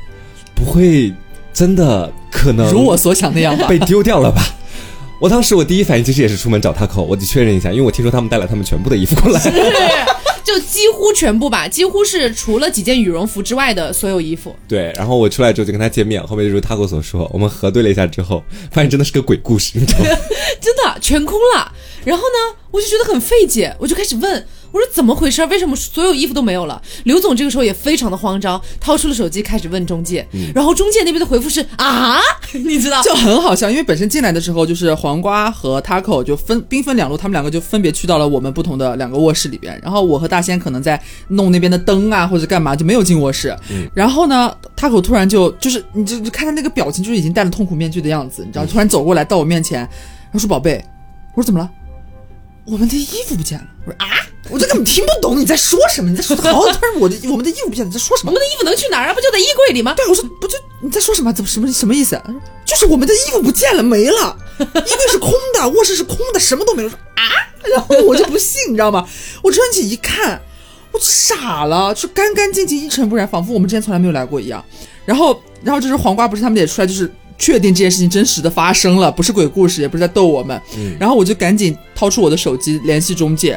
[0.54, 1.12] 不会
[1.52, 3.66] 真的可能如我所想那样吧。
[3.68, 4.42] 被丢掉了吧？
[5.20, 9.38] 我当时我第一反应其实也是出门找 Taco，我得确认一下，因为我听说他们带了他们全部的衣服过来。
[9.38, 9.50] 是，
[10.42, 14.56] 就几乎全部吧，几乎是除了几件羽绒服之外的所有衣服。
[14.66, 20.06] 对，然后我出来之后就跟他见面，后面就如 Taco 所说，我们核对了一下之后，发现真的是个鬼故事，你知道吗？
[20.60, 21.70] 真的全空了。
[22.04, 25.44] 然后呢，我就觉得很费解，我就开始问，我说怎么回事？
[25.46, 26.80] 为什么所有衣服都没有了？
[27.04, 32.18] 刘总这个时候也非常的慌张，掏出了手机开始问中介，然后中介那边的回复是啊，
[32.52, 33.02] 你知道？
[33.02, 39.78] 就很好笑，因为本身进来的时候就是黄瓜和 Taco 就分兵分两路，他们两个就分别去到了我们不同的两个卧室里边。
[39.82, 43.54] 然后我和大仙可能在弄那边的灯啊或者干嘛，就没有进卧室。
[43.94, 50.82] 然后呢，Taco 突然就就是你就就看他那个表情，就是已经戴了痛苦面具的样子，你知道，突然走过来到我面前，然后说：“宝贝，
[51.34, 51.70] 我说怎么了？
[52.64, 54.06] 我们的衣服不见了。”我说啊，
[54.50, 58.40] 我就根本听不懂你在说什么，你在说好，突然我的我们的衣服不见了，你在说什么我们？
[58.40, 59.14] 的衣服能去哪儿啊？
[59.14, 59.94] 不就在衣柜里吗？
[59.94, 61.32] 对，我说不就你在说什么？
[61.32, 62.20] 怎么什么什么意思？
[62.64, 66.88] 就是我们的衣服不见了，没了，衣柜是空的，卧室是空的，什么都没有。
[66.88, 67.22] 说啊，
[67.72, 69.06] 然后我就不信，你知道吗？
[69.42, 70.40] 我穿起一看，
[70.92, 74.64] 我傻了，就干干净净，一尘不染，仿佛我们之前从来没有来过一样。
[75.04, 80.62] 然后，然后就是黄瓜，不是他们也出来，就是确定这件事情真实的发生了，不是鬼故事，也不是在逗我们。
[81.00, 83.50] 然后我就赶紧掏出我的手机联系中介，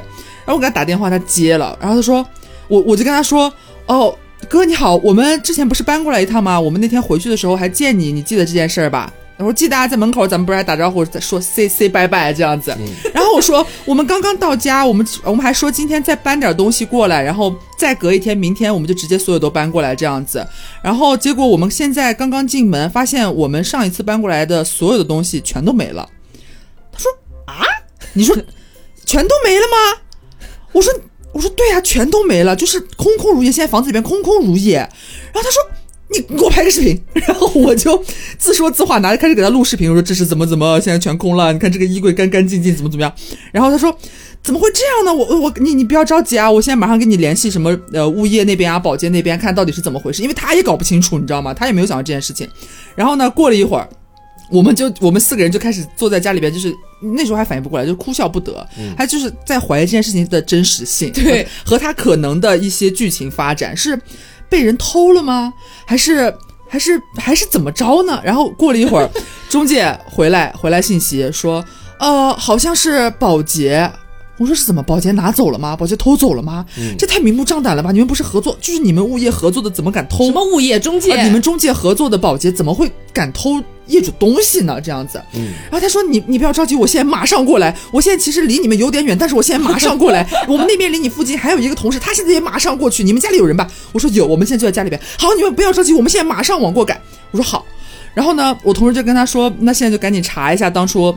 [0.44, 2.26] 然后我给他打电话，他接了，然后他说，
[2.68, 3.54] 我我就跟他说，
[3.86, 4.18] 哦，
[4.50, 6.60] 哥你好，我们之前不是搬过来一趟吗？
[6.60, 9.14] 我们那天回去的时候还见你，你记得这件事儿吧？
[9.38, 12.76] 我说记得啊，在门口咱们不是还打招呼，在说 say say 拜拜这样子。
[13.14, 20.48] 然后我说我们刚刚到家，我们我们还说今天再搬点东西过来，然后再隔一天，明天我们就直接所有都搬过来这样子。
[20.82, 26.10] 然后结果我们现在刚刚进门，发现我们上一次搬过来的所有的东西全都没了。
[26.94, 27.12] 他说
[27.46, 27.66] 啊，
[28.14, 28.34] 你说
[29.06, 30.48] 全都没了吗？
[30.72, 30.94] 我说
[31.34, 33.52] 我说对啊，全都没了，就是空空如也。
[33.52, 34.78] 现在房子里边空空如也。
[34.78, 35.62] 然后他说。
[36.10, 38.04] 你你给我拍个视频， 然后我就
[38.38, 43.14] 自说自话，拿着开始给他录视频，我说这是怎么怎么，现在全空了，你看这个衣柜干干净净，怎么怎么样。
[43.52, 43.96] 然后他说
[44.44, 45.14] 怎么会这样呢？
[45.14, 51.54] 我我你你不要着急啊，我现在马上跟你联系什么呃物业那边啊，保洁那边看到底是怎么回事，因为他也搞不清楚，你知道吗？
[51.54, 52.48] 他也没有想到这件事情。
[52.96, 53.88] 然后呢，过了一会儿。
[54.52, 56.72] 我们就我们四个人就开始坐在家里边，就是
[57.16, 58.64] 那时候还反应不过来，就哭笑不得，
[58.96, 64.00] 还就是在怀疑这件事情的真实性，对，和他可能的一些剧情发展是
[64.50, 65.54] 被人偷了吗？
[65.86, 66.34] 还是
[66.68, 68.22] 还是还是怎么着呢？
[68.24, 69.10] 然后过了一会儿，
[69.50, 71.64] 中介回来回来信息说，
[72.00, 73.92] 呃，好像是保洁。
[74.38, 74.84] 我说是怎么？
[74.84, 75.78] 保洁拿走了吗？
[75.78, 76.66] 保洁偷走了吗？
[77.00, 77.94] 这太明目张胆了吧！
[77.94, 80.26] 你们不是合作，就是你们物业合作的，怎么敢偷？
[80.26, 81.14] 什么物业中介？
[81.14, 84.80] 啊，你们中介合作的保洁怎么会敢偷业主东西呢？
[84.82, 87.76] 这样子，嗯，然后他说你你不要着急，我现在马上过来。
[87.92, 90.28] 我现在其实离你们有点远，但是我现在马上过来。
[90.48, 93.04] 我们那边离你附近还有一个同事，他现在也马上过去。
[93.04, 93.70] 你们家里有人吧？
[93.92, 95.00] 我说有，我们现在就在家里边。
[95.18, 97.00] 好，你们不要着急，我们现在马上往过赶。
[97.32, 97.66] 我说好。
[98.14, 101.16] 然后呢，我同事就跟他说，那现在就赶紧查一下当初。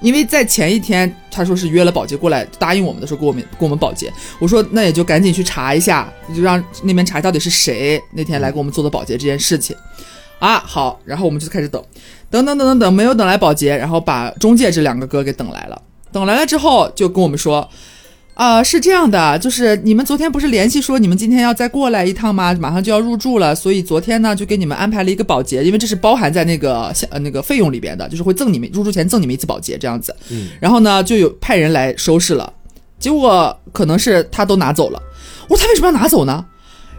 [0.00, 4.12] 因为在前一天，他说是约了保洁过来答应我们的时候，给我们给我们保洁。
[4.40, 9.76] 我说那也就赶紧去查一下，就让那边查到底是谁那天来给我们做的保洁这件事情。
[10.42, 11.80] 啊，好，然后我们就开始等，
[12.28, 15.80] 等等等等等，没有等来保洁，然后把中介这两个哥给等来了。
[16.10, 17.70] 等来了之后，就跟我们说，
[18.34, 22.52] 呃，是这样的，就是你们昨天不是联系说你们今天要再过来一趟吗？
[22.54, 30.12] 马上就要入住了，所以昨天呢就给你们安排了一个保洁，因为这是包含在那个呃那个费用里边的，就是会赠你们入住前赠你们一次保洁这样子。
[30.28, 32.52] 嗯，然后呢就有派人来收拾了，
[32.98, 35.00] 结果可能是他都拿走了。
[35.48, 36.44] 我说他为什么要拿走呢？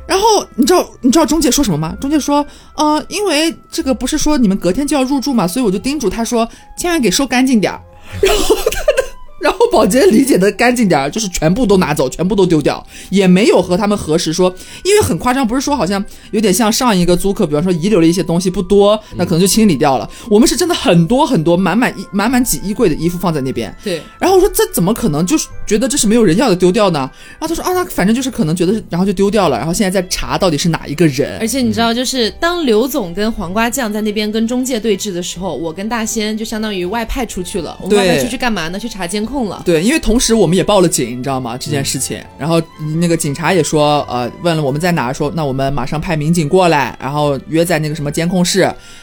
[0.05, 1.95] 然后你知道你知道中介说什么吗？
[1.99, 7.79] 中介说，呃，因为这个不是说你们隔天就要入住嘛，所以我就叮嘱他说，千万给收干净点儿。
[8.21, 9.02] 然后他的，
[9.43, 14.53] 然后保洁理解的干净点儿，就是全部都拿走，全部都丢掉，也没有和他们核实说，
[14.85, 20.09] 因为很夸张，不是说好像有点像上一个租客，比方说遗留了一些东西不多，那可能就清理掉了。
[20.29, 25.25] 我们是真的很多很多，满满一满满几衣柜的衣服放在那边，对，然后我说这怎么可能？
[25.25, 26.99] 就是觉得这是没有人要的丢掉呢？
[27.39, 29.57] 然后他说啊，那反正就是可能觉得是，然后就丢掉了。
[29.57, 31.47] 然后现在在查到底是哪一个人而。
[31.47, 37.77] 且你知道，就是当刘总跟黄瓜酱在那边跟中介对峙的时候，我跟大仙就相当于外派出去了。
[37.81, 38.77] 我们外派出去干嘛呢？
[38.77, 39.61] 去查监控了。
[39.65, 41.57] 对，因为同时我们也报了警，你知道吗？
[41.57, 42.61] 这件事情，然后
[42.99, 48.61] 那个警察也说，呃，问了我们在哪，说那我们马上派民警过来，然后约在那个什么监控室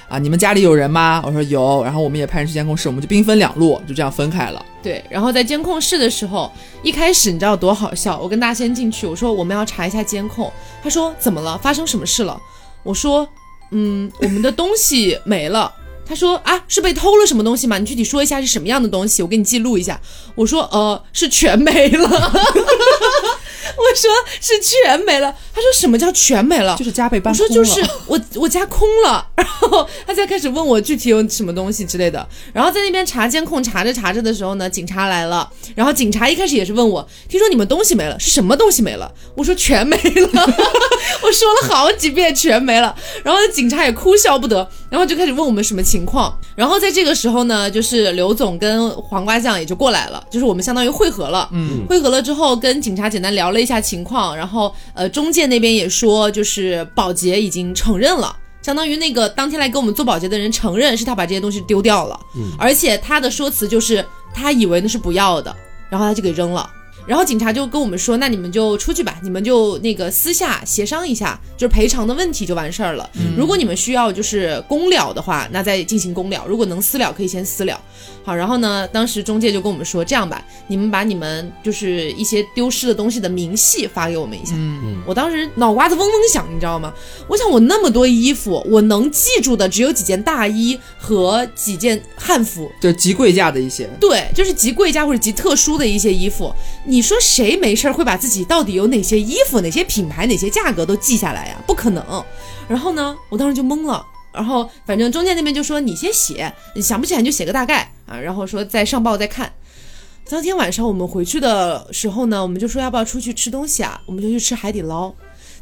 [0.09, 1.23] 啊，你们家里有人吗？
[1.25, 4.65] 我说有，然后我们也派人去监控室，我们就兵分两路，就这样分开了。
[4.83, 6.51] 对，然后在监控室的时候，
[6.83, 8.19] 一开始你知道多好笑？
[8.19, 10.51] 我跟大仙进去，我说我们要查一下监控。
[10.83, 11.59] 他说怎么了？
[11.59, 12.41] 发生什么事了？
[12.83, 13.29] 我说
[13.73, 15.71] 嗯，我们的东西没了。
[16.11, 17.79] 他说啊，是被偷了什么东西吗？
[17.79, 20.01] 你具体说一下是什么样的东西，我给你记录一下。
[20.35, 22.33] 我说呃，是全没了。
[23.77, 25.35] 我说是全没了。
[25.55, 26.77] 他说什么叫全没了？
[26.77, 32.27] 就是家被搬我说就是我我家空了，然后他才开始问我具体有什么东西之类的。
[32.53, 35.49] 然后在那边查监控，查着查着的时候呢，警察来了。
[35.75, 39.13] 然后警察一开始也是问我，听说你们东西没了，是什么东西没了？
[39.35, 40.29] 我说全没了，
[41.23, 42.95] 我说了好几遍全没了。
[43.23, 46.37] 然后警察也哭笑不得，然后就开始问我们什么情况。
[46.57, 51.49] 然后在这个时候呢，就是刘总跟黄瓜酱也就过来了，就是我们相当于汇合了。
[51.53, 58.37] 嗯，汇合了之后，跟警察简单聊了一下情况，然后呃，中介那边也说，就是保洁已经承认了。
[58.63, 65.55] 相当于那个当天来给我们做保洁的人承认是他把这些东西丢掉了，嗯而且他的说辞就是他以为那是不要的，
[65.89, 66.71] 然后他就给扔了。
[67.11, 73.11] 然后警察就跟我们说，那你们就出去吧，你们就那个私下协商一下，就是赔偿的问题就完事儿了。
[73.37, 77.81] 如果你们需要就是公了的话，那再进行公了；如果能私了，可以先私了。
[78.23, 84.53] 好，然后呢，当时中介就跟我们说，这样吧，你们把你们就是一些丢失的东西的明细发给我们一下。
[84.55, 86.95] 嗯我当时脑瓜子嗡嗡响，你知道吗？
[87.27, 92.71] 我想我那么多衣服，我能记住的只有几件大衣和几件汉服。
[92.81, 93.91] 就极贵价的一些。
[93.99, 96.55] 对，就是极贵价或者极特殊的一些衣服。
[96.85, 101.57] 你你说谁没事儿会把自己到底有哪些衣服、哪些品牌、哪些价格都记下来呀？
[101.67, 102.05] 不可能。
[102.69, 104.07] 然后呢，我当时就懵了。
[104.35, 109.51] 然后反正中介那边就说你先写，你想不起来你就写个大概啊，然后说再上报再看。
[110.29, 113.99] 当天晚上我们回去的时候呢，我们就说要不要出去吃东西啊？
[114.05, 115.11] 我们就去吃海底捞。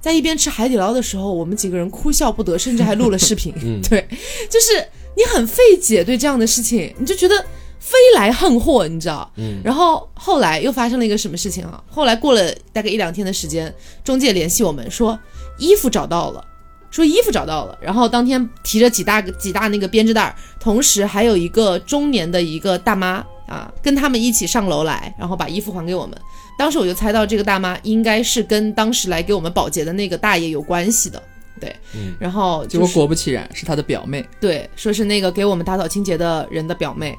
[0.01, 3.55] 在一边吃海底捞的时候，我们几个人哭笑不得，甚至还录了视频。
[3.62, 4.05] 嗯对，
[4.51, 4.85] 就是
[5.16, 7.46] 你很费解对这样的事情，你就觉得
[7.79, 9.31] 飞来横祸，你知道？
[9.37, 11.83] 嗯然后后来又发生了一个什么事情啊？
[11.88, 13.73] 后来过了大概一两天的时间，
[14.05, 15.19] 中介联系我们说
[15.59, 16.45] 衣服找到了。
[16.91, 26.19] 说衣服找到了，然后当天提着几大个几大那个编织袋儿，同时还有一个中年的一个大妈啊，跟他们一起上楼来，然后把衣服还给我们。
[26.59, 31.23] 当时我就猜到这个大妈应该是跟当时来给我们保洁的那个大爷有关系的，
[31.61, 34.27] 对，嗯然后结果就是果不其然，是他的表妹。
[34.41, 37.14] 对，说是那个给我们打扫清洁的人的表妹。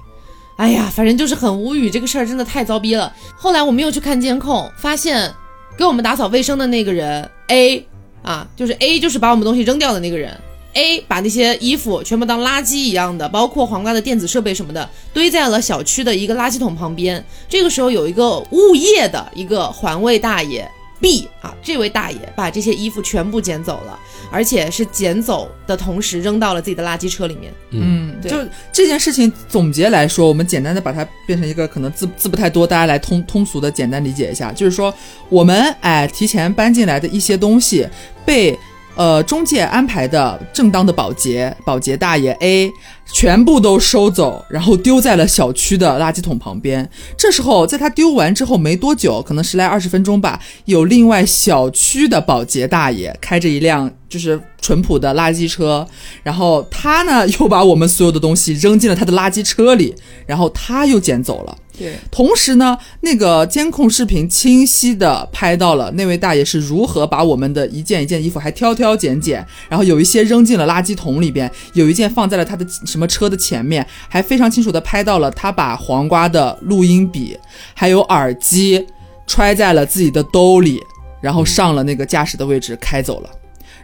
[0.60, 3.16] 哎呀，反正就是很无语，这个事儿真的太糟逼了。
[3.34, 5.34] 后来我们又去看监控，发现
[5.78, 7.88] 给我们打扫卫生的那个人 A
[8.22, 10.38] 啊，就是 A，就是把我们东西扔掉的那个人。
[10.74, 17.26] A 把那些衣服全部当垃圾一样的，包括黄瓜的电子设备什么的，堆在了小区的一个垃圾桶旁边。
[17.48, 20.70] 这个时候有一个物业的一个环卫大爷
[21.00, 23.98] B 啊，这位大爷把这些衣服全部捡走了，
[24.32, 27.54] 而且是捡走的同时扔到了自己的垃圾车里面。
[27.72, 28.38] 嗯就
[28.72, 34.94] 这件事情总结来说，我们简单的把它变成一个可能字字不太多，大家来通通俗的简单理解一下，就是说
[35.30, 37.88] 我们哎提前搬进来的一些东西
[38.26, 38.58] 被。
[39.00, 42.70] 呃，中介安排的正当的保洁保洁大爷 A
[43.14, 46.88] 全部都收走，然后丢在了小区的垃圾桶旁边。
[47.18, 55.88] 这时候，在他丢完之后没多久，可能十来二十分钟吧，有另外小区的保洁大爷开着一辆就是淳朴的垃圾车，
[56.22, 61.58] 然后他呢又把我们所有的东西扔进了他的垃圾车里，然后他又捡走了。
[61.80, 77.36] 对，同时呢，那个监控视频清晰的拍到了那位大爷是如何把我们的一件一件衣服还挑挑拣拣，然后有一些扔进了垃圾桶里边，有一件放在了他的什么车的前面，还非常清楚的拍到了他把黄瓜的录音笔
[77.74, 78.86] 还有耳机。
[79.32, 80.82] 揣在了自己的兜里，
[81.22, 83.30] 然后上了那个驾驶的位置开走了。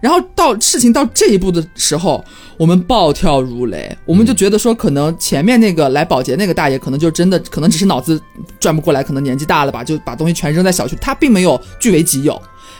[0.05, 2.23] 然后到事情到这一步的时候，
[2.57, 8.21] 我们暴跳如雷，我们就觉得说，可能前面那个来保洁那个大爷，可能就真的可能只是脑子
[8.59, 12.39] 转不过来，可能年纪大了吧，就把东西全扔在小区，他并没有据为己有。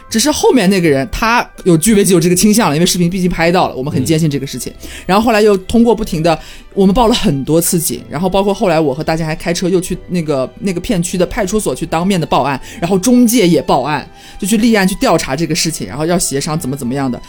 [0.10, 4.72] 只是后面那个人他有据为己有这个倾向了，因为视频毕竟拍到了，我们很坚信这个事情。
[5.06, 6.38] 然后后来又通过不停的，
[6.74, 14.08] 我们报了很多次警，然后包括后来我和大家还开车又去那个那个片区的派出所去当面的报案，然后中介也报案，
[14.40, 17.20] 就去立案去调查这个事情，然后要协商怎么怎么样的。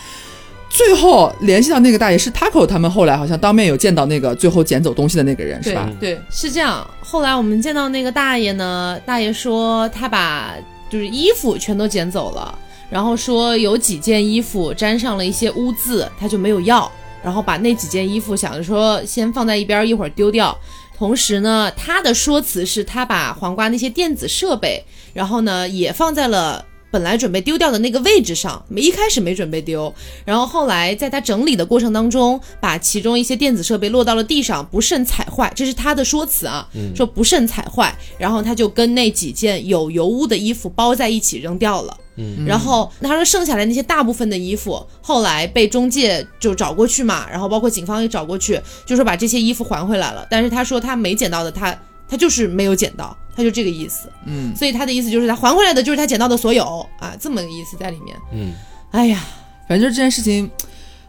[0.68, 5.90] 最后联系到那个大爷是 Taco 他们后来好像当面有见到那个最后捡走东西的那个人是吧？
[5.98, 6.86] 对，是这样。
[7.00, 10.52] 后来我们见到那个大爷呢，大爷说他把
[10.90, 12.58] 就是衣服全都捡走了。
[12.90, 16.90] 然后说有几件衣服沾上了一些污渍，他就没有要，
[17.22, 20.56] 然后把那几件衣服想着说先放在一边，一会儿丢掉。
[20.96, 24.82] 同时呢，他的说辞是他把黄瓜那些电子设备，
[25.12, 26.64] 然后呢也放在了。
[26.88, 29.92] 本来准备丢掉的那个位置上，没一开始没准备丢，
[30.24, 41.94] 然后后来在他整理的过程当中，把其中一些电子设备落到了地上，不慎踩坏，这是他的说辞啊，说不慎踩坏，然后他就跟那几件有油污的衣服包在一起扔掉了。
[42.16, 51.76] 嗯，然后他说剩下来那些大部分的衣服，后来被中介就找过去嘛，然后包括警方也找过去，就说把这些衣服还回来了，但是他说他没捡到的他。
[52.08, 56.64] 他就是没有捡到，他就这个意思，嗯，所以他的意思就是他还回来的就是他捡到的所有
[57.00, 58.52] 啊，这么个意思在里面，嗯，
[58.92, 59.24] 哎呀，
[59.68, 60.48] 反正就这件事情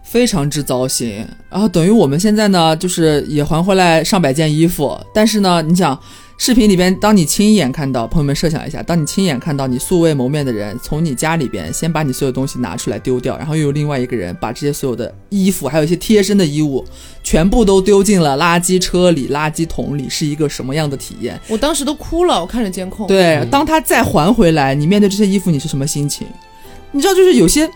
[0.02, 5.96] 非常之糟心，然后等于我们现在呢，就是也还回来上百件衣服，但是呢，你想。
[6.40, 16.86] 视频里边，当你亲眼看到，朋友们设想一下，当你亲眼看到你素未谋面的人从你家里边先把你所有东西拿出来丢掉，然后又有另外一个人把这些所有的衣服，还有一些贴身的衣物，
[17.24, 21.40] 全部都丢进了垃圾车里、垃圾桶里，是一个什么样的体验？
[21.48, 23.08] 我当时都哭了，我看着监控。
[23.08, 26.28] 对，当他再还回来，你面对这些衣服，你是什么心情？
[26.92, 27.68] 你知道，就是有些。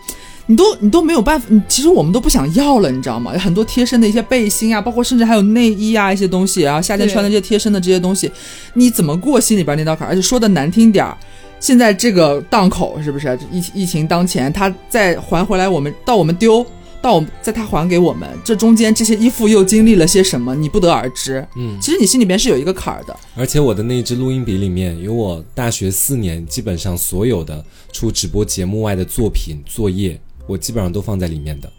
[0.51, 3.31] 你都你都没有办法，你其实我们都不想要了，你知道吗？
[3.31, 8.29] 有很多贴身的一些背心啊，包括甚至还有内衣啊一些东西，然后夏天穿的这些贴身的这些东西，
[8.73, 10.05] 你怎么过心里边那道坎？
[10.05, 11.17] 而且说的难听点儿，
[11.61, 16.65] 现在这个档口是不是疫疫情当前，他再还回来，我们到我们丢，
[17.01, 21.47] 到我们在他还给我们，这中间这些衣服又经历了些什么，你不得而知。
[21.55, 23.15] 嗯，其实你心里边是有一个坎儿的。
[23.37, 30.19] 而且我的那一支录音笔里面有我大学四年基本上所有的除直播节目外的作品作业。
[30.47, 31.71] 我基本上都放在里面的，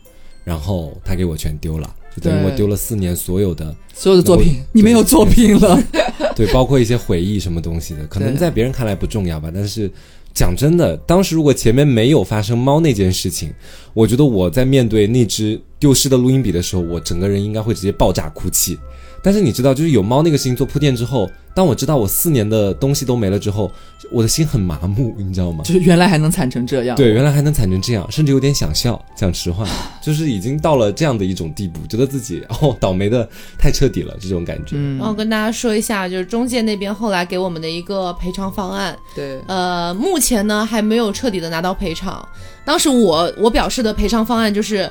[0.45, 5.83] 然后他给我全丢了，就等于我丢了四年所有的所有的作品，你没有作品了。
[6.35, 9.51] 对，包括一些回忆什么东西的，可能在别人看来不重要吧。
[9.55, 9.91] 但是
[10.33, 13.53] 讲真的，当时如果前面没有发生猫那件事情，
[13.93, 18.79] 我觉得我在面对那只丢失的录音笔的时候，我整个人应该会直接爆炸哭泣。
[19.23, 23.71] 但是你知道，就是有猫那个事情做铺垫之后，当我知道我四年的东西都没了之后，
[24.11, 25.63] 我的心很麻木，你知道吗？
[25.65, 29.01] 就是原来还能惨成这样，对，原来还能惨成这样，甚至有点想笑。
[29.15, 29.65] 讲实话，
[30.03, 34.77] 就是已经到了这样的一种地步，觉得自己哦倒霉的太彻底了，这种感觉。
[34.99, 42.27] 然后跟大家说一下，就是中介那边后来给我们的一个赔偿方案，对，呃，目前呢还没有彻底的拿到赔偿。
[42.65, 44.91] 当时我我表示的赔偿方案就是，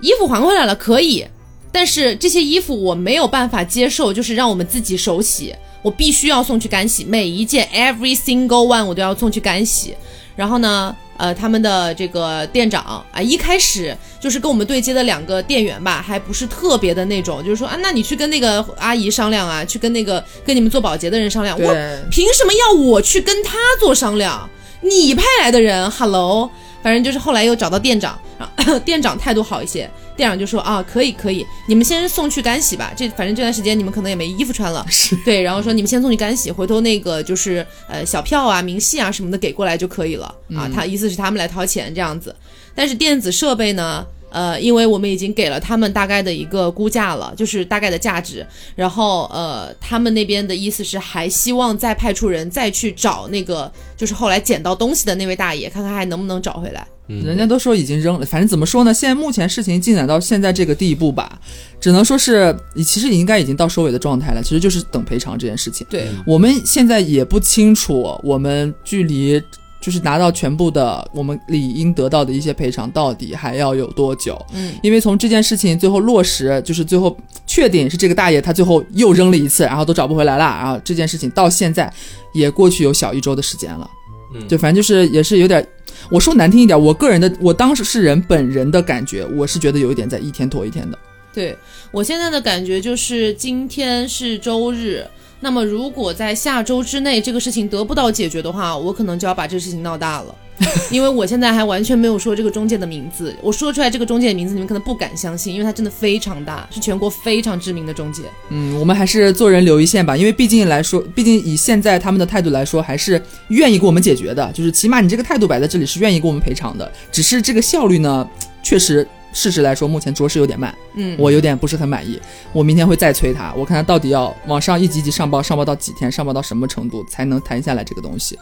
[0.00, 1.26] 衣服还回来了，可以。
[1.70, 9.94] 但是这些衣服我没有办法接受，就是让我们自己手洗，我必须要送去干洗，每一件 every single one 我都要送去干洗。
[10.34, 21.74] 然后呢，呃，他们的这个店长啊，一开始就是跟我们对接的两个店员吧，还不是特别的那种，就是说啊，那你去跟那个阿姨商量啊，去跟那个跟你们做保洁的人商量，我
[22.10, 24.48] 凭什么要我去跟他做商量？
[24.82, 26.50] 你派来的人，hello。
[26.86, 28.16] 反正就是后来又找到店长，
[28.86, 32.92] 店长态度好一些，店长就说啊，可以可以，你们先送去干洗吧。
[32.96, 34.86] 这反正这段时间你们可能也没衣服穿了，
[35.26, 40.70] 对，然后说你们先送去干洗，回头那个就是呃小票啊、明细啊什么的给过来就可以了啊。
[40.72, 42.32] 他意思是他们来掏钱这样子，
[42.72, 44.06] 但是电子设备呢？
[44.36, 48.46] 呃，因为我们已经给了他们大概的一个估价了，就是大概的价值。
[48.74, 56.86] 然后呃，他们那边的意思是还希望再派出人再去找那个，就是后来捡到东西的那位大爷，看看还能不能找回来。
[57.06, 58.92] 人家都说已经扔了，反正怎么说呢？
[58.92, 61.40] 现在目前事情进展到现在这个地步吧，
[61.80, 64.42] 只能说是其实应该已经到收尾的状态了。
[64.42, 65.86] 其实就是等赔偿这件事情。
[65.88, 69.42] 对我们现在也不清楚，我们距离。
[69.80, 74.36] 就是拿到全部的我们理应得到的一些赔偿，到底还要有多久？
[74.52, 77.16] 嗯，因为从这件事情最后落实，就是最后
[77.46, 81.92] 确定是这个大爷他最后又扔了一次，然后都找不回来了，然后这件事情到现在
[82.32, 83.88] 也过去有小一周的时间了。
[84.34, 85.64] 嗯，对，反正就是也是有点，
[86.10, 90.98] 我说难听一点，我个人的我当时是人本人的感觉，我是觉得有一点在一天拖一天的。
[91.32, 91.54] 对
[91.92, 95.06] 我现在的感觉就是今天是周日。
[95.40, 100.34] 那么如果在下周之内这个事情得不到解决的话，我可能就要把这个事情闹大了。
[100.90, 108.22] 因为我现在还完全没有说这个中介的名字，我说出来这个中介的名字，你们可能不敢相信，因为它真的非常大，是全国非常知名的中介。
[108.48, 118.26] 嗯，我们还是做人留一线吧，因为毕竟来说，毕竟以现在他们的态度来说，还是愿意给我们解决的，就是起码你这个态度摆在这里是愿意给我们赔偿的，只是这个效率呢，
[118.62, 119.06] 确实
[119.36, 122.18] 事实来说，目前着实有点慢，嗯，我有点不是很满意。
[122.54, 128.38] 我明天会再催他，我看他到底要往上一级级上报，上报到几天，上报到什么程度才能谈下来这个东西。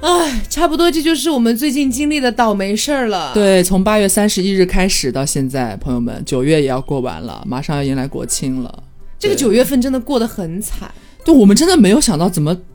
[0.00, 8.82] 唉，差不多这就是我们最近经历的倒霉事儿了。，对，从八月三十一日开始到现在，朋友们，九月也要过完了，马上要迎来国庆了。
[9.18, 10.90] 这个九月份真的过得很惨。
[11.24, 12.66] 对我们真的没有想到，怎么就是，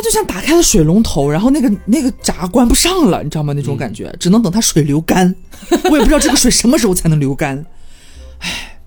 [0.00, 3.52] 它就像打开了水龙头，然后那个那个闸关不上了，你知道吗？
[3.52, 5.34] 那种感觉，只能等它水流干。
[5.90, 7.62] 我也不知道这个水什么时候才能流干。
[8.38, 8.78] 唉，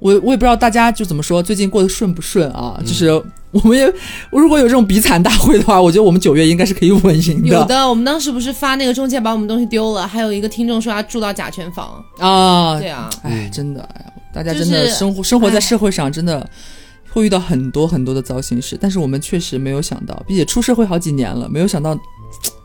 [0.00, 2.78] 我我也不知道大家就怎么说，最近过得顺不顺啊？
[2.84, 3.08] 就是
[3.52, 3.90] 我们也，
[4.30, 7.48] 我如果有这种比惨大会的话，我觉得我们九月应该是可以稳赢的。
[7.48, 12.04] 有的，我们当时不是发那个中介把我们东西丢了，还有一个听众说他住到甲醛房。
[12.18, 16.46] 啊，对啊，唉，真的，哎呀，大家真的生活生活在哎社会上，真的
[17.14, 21.96] 会遇到很多很多的糟心事，但是我们确实没有想到，并且出社会好几年了，没有想到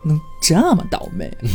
[0.02, 1.32] 能这么倒霉。
[1.44, 1.52] 嗯，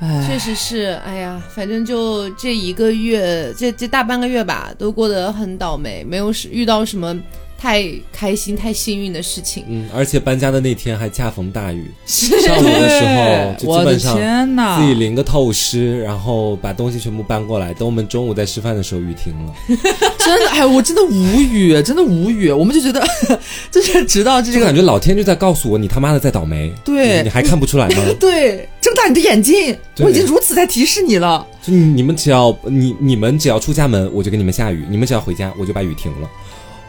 [0.00, 1.00] 哎，确实是。
[1.06, 7.18] 哎呀，反正就这一个月，这这大半个月吧，都过得很倒霉，没有是遇到什么
[7.58, 9.64] 太开心、太幸运的事情。
[9.68, 14.80] 嗯，而且搬家的那天还恰逢大雨，是上午的时候就基本上！
[14.80, 17.72] 自己淋个透湿，然后把东西全部搬过来。
[17.74, 19.54] 等我们中午在吃饭的时候，雨停了，
[20.18, 22.50] 真的，哎，我真的无语，真的无语。
[22.50, 23.06] 我们就觉得，
[23.70, 26.72] 就是直到这就个感觉老天就在告诉我，你他妈的在倒霉。
[26.84, 28.02] 对你你还看不出来吗？
[28.20, 31.46] 对，睁大你的眼睛，我已经如此在提示你了。
[31.62, 36.28] 就你们只要你你们只要出家门，我就给你们下雨；你们只要回家，我就把雨停了。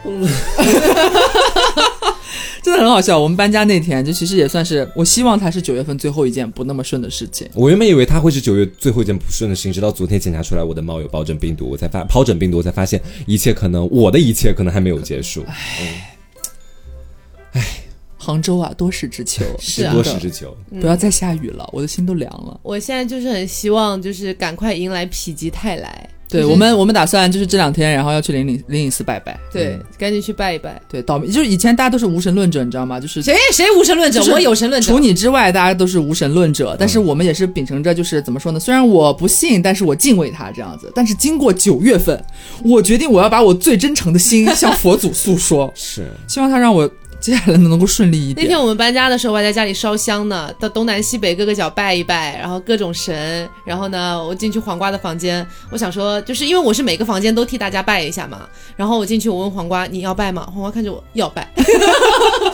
[2.62, 3.16] 真的很好笑。
[3.18, 7.48] 我们搬家那天，就其实也算是，我希望它是九月份最后一件不那么顺的事情。
[7.54, 15.44] 我原本以为它会是九月最后一件不顺的事情，直到昨天检查出来我的猫有疱疹病毒，我才发疱疹病毒，我才发现一切可能我的一切可能还没有结束，
[18.18, 20.52] 杭州啊，多事之秋，是啊多事之秋。
[20.80, 22.58] 不要再下雨了，我的心都凉了。
[22.64, 26.10] 我现在就是很希望，就是赶快迎来否极泰来。
[26.28, 29.38] 对、我们，我们打算就是这两天，然后要去灵隐灵隐寺拜拜。
[29.52, 30.80] 对，赶紧去拜一拜。
[30.88, 32.98] 对，倒霉就是以前大家都是无神论者，你知道吗？
[32.98, 34.18] 就是谁谁无神论者？
[34.18, 34.98] 就是我有神论者除。
[34.98, 38.58] 你之外，大家都是无神论者，但是我们也是秉承着就是怎么说呢？
[38.58, 40.90] 虽然我不信，但是我敬畏他这样子。
[40.94, 42.20] 但是经过九月份，
[42.64, 46.90] 我决定我要把我最真诚的心向佛祖诉说， 是，希望他让我
[47.20, 48.46] 接下来能够顺利一点。
[48.46, 53.48] 那天我们搬家的时候，我还在家里烧香呢，到东南西北各个角拜一拜，然后各种神。
[53.64, 58.48] 然后呢，我进去黄瓜的房间，我想说，就是因为我是每个房间都替大家拜一下嘛。
[58.76, 60.46] 然后我进去，我问黄瓜你要拜吗？
[60.52, 61.50] 黄瓜看着我要拜，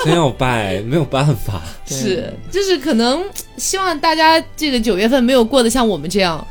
[0.05, 1.61] 真要拜，没有办法。
[1.87, 3.23] 是就是可能
[3.57, 6.47] 希望大家这个九月份没有过得像我们这样。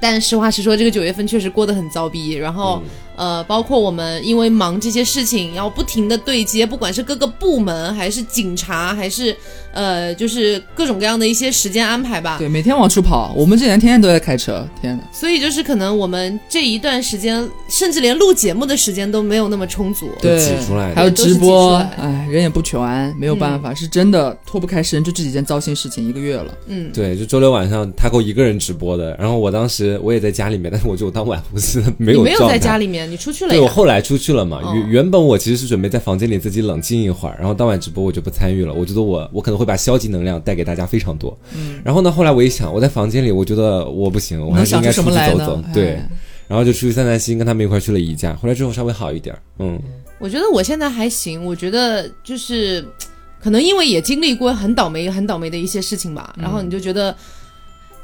[0.00, 2.32] 但实话实说，这个九月份确实过得很糟逼。
[2.32, 2.82] 然后，
[3.16, 9.34] 呃，包括我们因为忙这些事情，要不停的对接，不管是各个部门，还是警察，还是
[9.72, 12.36] 呃，就是各种各样的一些时间安排吧。
[12.38, 15.04] 对，每天往出跑，我们这几年天天都在开车，天哪！
[15.12, 20.10] 所以就是可能我们这一段时间，甚至连录节目的时间都没有那么充足。
[20.20, 26.54] 对，挤出来的还有直播哎，人也不全，没有办法，是真的脱不开身，就这几件糟心事情一个月了。
[26.66, 33.58] 嗯，对，就周六晚上他给我一个人直播的，然后我当时我也在家里面，但是我就当晚不是没有你没有在家里面，你出去了呀。
[33.58, 38.72] 对我后来出去了嘛，哦原原本我其实是准备在房间里自己冷静一会儿，然后当晚直播我就不参与了。
[38.72, 41.36] 我觉得我我可能会把消极能量带给大家非常多。
[41.56, 45.62] 嗯，然后呢，后来我一想，我在房间里，我觉得我不行，我还是应该出去走走。？
[45.72, 46.10] 对哎，
[46.48, 48.34] 然后就出去散散心，跟他们一块儿去了宜家。
[48.34, 49.80] 回来之后稍微好一点儿，嗯，
[50.18, 52.84] 我觉得我现在还行，我觉得就是
[53.42, 57.14] 可能因为也经历过很倒霉、很倒霉的一些事情吧，然后你就觉得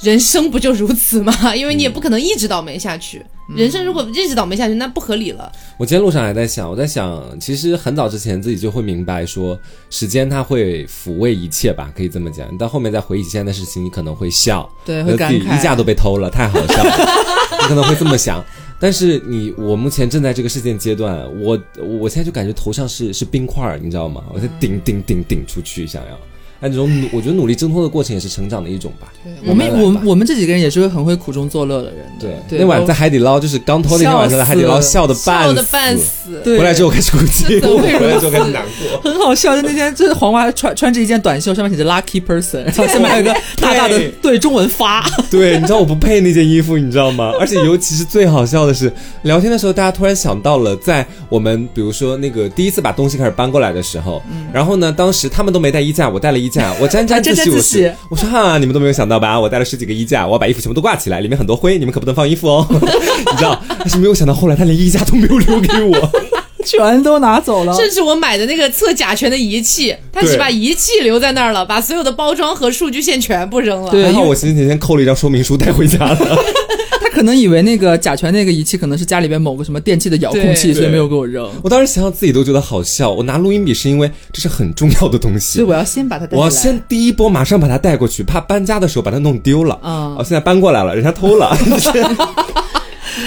[0.03, 1.33] 人生不就如此吗？
[1.55, 3.25] 因为你也不可能一直倒霉下去。
[3.57, 5.51] 人生如果一直倒霉下去，那不合理了。
[5.77, 9.59] 我今天路上还在想，我在想，其实很早之前自己就会明白说，
[9.91, 12.47] 时间它会抚慰一切吧，可以这么讲。
[12.53, 15.59] 你到后面再回忆起现在的事情，你可能会笑，对，会感慨。
[15.59, 16.97] 衣架都被偷了，太好笑了，
[17.61, 18.45] 你可能会这么想。
[18.79, 21.61] 但是你，我目前正在这个事件阶段，我
[22.01, 24.23] 我现在就感觉头上是是冰块儿，你知道吗？
[24.33, 26.19] 我在顶顶顶顶出去，想要
[26.61, 29.13] 按这种努，我觉得努力挣脱的过程也是成长的一种吧。
[29.25, 32.07] 对我们我们我们这几个人也是会很会苦中作乐的人。
[32.19, 36.41] 对，对，那晚在海底捞，就是刚脱那天晚上在海底捞，笑的笑半的半死。
[36.45, 39.01] 对回来之后开始哭泣，回来之后开始难过。
[39.03, 47.33] 很好笑，就那天就是黄瓜穿穿着一件短袖，上面写着 lucky person，然后下面还有个大大的对对中文发，对，你知道我不配那件衣服，你知道吗？
[47.41, 48.93] 而且尤其是最好笑的是，
[49.23, 59.41] 聊天的时候大家突然想到了，在我们比如说那个第一次把东西开始搬过来的时候，嗯然后呢，当时他们都没带衣架，我带了衣架，我沾沾自喜，我是我说哈，你们都没有想到吧？
[59.41, 63.59] 我带了十几个衣架，我要把衣服全部都挂起来，里面很多灰，你们可不能放衣服哦， 你知道？
[63.79, 66.11] 但是没有想到后来他连衣架都没有留给我。
[66.63, 67.75] 全都拿走了。
[67.75, 73.91] 甚至我买的那个测甲醛的仪器，他只把仪器留在那儿了，把所有的包装和数据线全部扔了。
[73.91, 76.19] 对然后我前几天扣了一张说明书带回家了。
[77.21, 81.51] 他可能以为那个甲醛那个仪器可能是家里边某个什么电器的遥控器，所以没有给我扔。
[81.63, 83.11] 我当时想想自己都觉得好笑。
[83.13, 86.49] 我拿录音笔是因为这是很重要的东西，所以我要先把它带我要。
[86.49, 89.79] 先第一波马上把它带过去，怕搬家的时候把它弄丢了。
[89.83, 91.55] 嗯哦，现在搬过来了，人家偷了。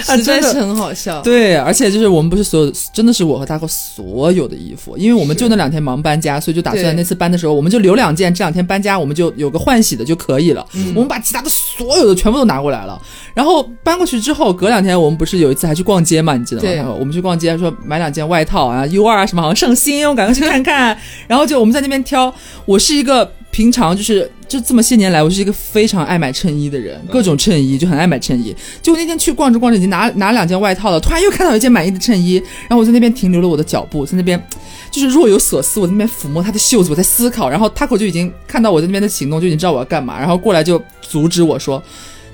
[0.08, 1.22] 啊真的实在是很好笑。
[1.22, 10.66] 对，而且就是我们不是所有，真的是我和大哥所有的衣服，因为我们就那两天忙搬家，所以就打算那次搬的时候，我们就留两件，这两天搬家我们就有个换洗的就可以了。
[10.74, 13.02] 嗯我们把其他的所有的全部都拿过来了，
[13.34, 16.70] 然后搬过去之后，隔两天我们不是有一次还去逛街嘛，你记得吗？
[16.74, 20.98] 然后我们去逛街，说买两件外套啊，U 二啊什么好像上新，我赶快去看看。
[21.28, 22.34] 然后就我们在那边挑，
[22.66, 28.54] 我是一个平常就是就这么些年来，我是一个非常爱买衬衣的人，各种衬衣就很爱买衬衣。
[28.82, 34.44] 就那天去逛着逛着，已经拿拿两件外套了，突然又看到一件满意的衬衣，然后我在那边停留了我的脚步，在那边
[34.90, 41.82] 就是若有所思，我在那边抚摸他的袖子，我在思考，然后他可就已经看到我在那边的行动，就已经知道我要干嘛，然后过来就阻止我说。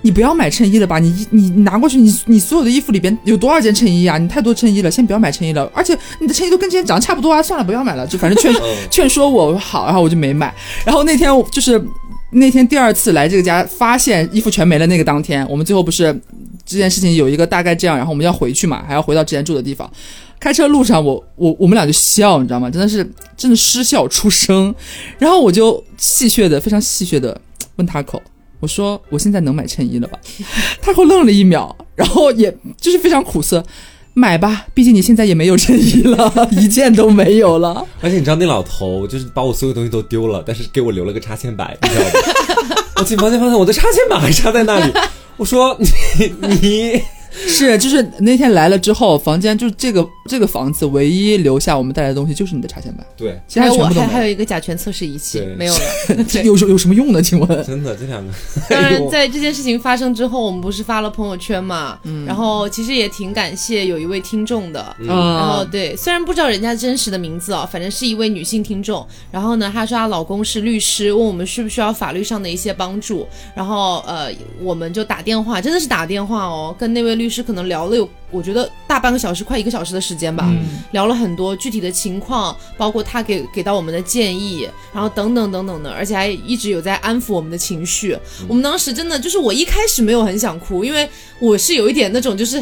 [0.02, 1.00] 你不要买衬衣了吧？
[1.00, 4.18] 你你你拿过去，你你所有的衣服里边有多少件衬衣啊？
[4.18, 5.70] 你太多衬衣了，先不要买衬衣了。
[5.74, 8.08] 而且你的衬衣都跟之前长得差不多啊，算了，不要买了。
[8.08, 8.54] 就反正劝
[8.89, 10.54] 劝说我，好，然后我就没买。
[10.86, 11.82] 然后那天就是
[12.32, 14.88] 那天第二次来这个家，发现衣服全没了。
[14.88, 16.06] 那个当天，我们最后不是
[16.66, 19.89] 这件事情有一个大概这样，然后我们要回去嘛，还要回到之前住的地方。
[20.39, 22.70] 开车路上我，我我们俩就笑，你知道吗？
[22.70, 24.74] 真的是真的失笑出声。
[25.18, 27.38] 然后我就戏谑的，非常戏谑的
[27.76, 28.22] 问他口，
[28.60, 30.20] 我说我现在能买衬衣了吧？
[30.82, 33.64] 他后愣了一秒，然后也就是非常苦涩。
[34.16, 37.86] 买吧，毕竟你现在也没有衬衣了， 一件都没有了。
[38.01, 42.84] 而且你知道那老头就是把我所有东西都丢了，但是给我留了个插线板，你知道吗？
[42.97, 44.91] 我进房间发现我的插线板还插在那里，
[45.38, 47.01] 我说你你
[47.32, 54.07] 是，就是那天来了之后，房间就是这个这个房子唯一留下我们带来的东西就是你的插线板，对，其他还有我全部都没有。
[54.07, 55.80] 还还有一个甲醛测试仪器对没有了。
[56.32, 57.21] 对有有有什么用呢？
[57.21, 57.49] 请问？
[57.65, 58.32] 真的这两个，
[58.69, 69.05] 当然，在这件事情发生之后，我们不是发了朋友圈嘛，然后其实也挺感谢有一位听众的，嗯然后对，虽然不知道人家真实的名字啊，反正是一位女性听众。
[69.32, 73.27] 然后呢，她说她老公是律师，问我们需不需要法律上的一些帮助。
[73.55, 74.30] 然后呃，
[74.61, 80.53] 我们就打电话，真的是打电话哦，跟那位律师可能聊了有，我觉得大半个小时，快一个小时的时间吧，
[80.91, 88.15] 聊了很多具体的情况，包括他给给到我们的建议，然后等等等等的，而且还一直有在安抚我们的情绪。
[88.47, 91.09] 我们当时真的就是我一开始没有很想哭，因为
[91.39, 92.61] 我是有一点那种就是。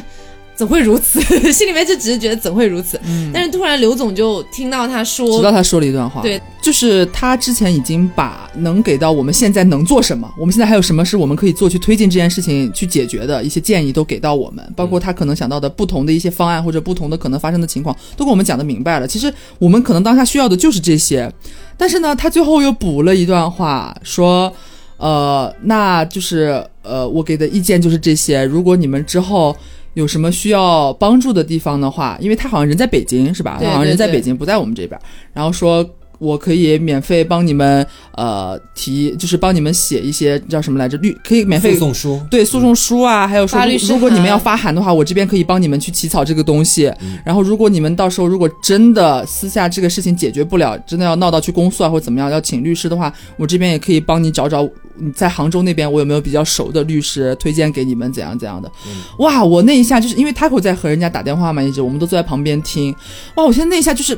[0.58, 1.22] 怎会如此？
[1.54, 3.00] 心里面就只是觉得怎会如此。
[3.32, 19.08] 但是突然刘总就听到他说，直到他说了一段话，对，就是他之前已经把能给到我们现在能做什么，我们现在还有什么是我们可以做去推进这件事情去解决的一些建议都给到我们，包括他可能想到的不同的一些方案或者不同的可能发生的情况，都跟我们讲的明白了。
[19.08, 21.32] 其实我们可能当下需要的就是这些，
[21.78, 24.52] 但是呢，他最后又补了一段话，说，
[24.98, 29.56] 呃，那就是呃，我给的意见就是这些，如果你们之后。
[29.98, 33.58] 有什么需要帮助的地方的话，因为他好像人在北京是吧？
[33.58, 35.00] 对他好像人在北京，不在我们这边。
[35.34, 35.84] 然后说
[36.20, 46.94] 我可以免费帮你们呃提，就是帮你们写一些叫什么来着律，可以免费附送书，对诉讼书啊，还有说如果你们要发函的话，我这边可以帮你们去起草这个东西。
[47.26, 54.70] 然后如果你们到时候如果真的私下这个事情解决不了，真的要闹到去公诉啊或者怎么样，要请律师的话，我这边也可以帮你找找。
[55.00, 58.12] 你在杭州那边，我有没有比较熟的律师推荐给你们？
[58.12, 58.72] 怎样怎样的？
[59.20, 62.96] 哇，我那一下就是因为 Taco 在和人家打电话嘛，一直我们都坐在旁边听。
[63.36, 64.16] 哇，我现在那一下就是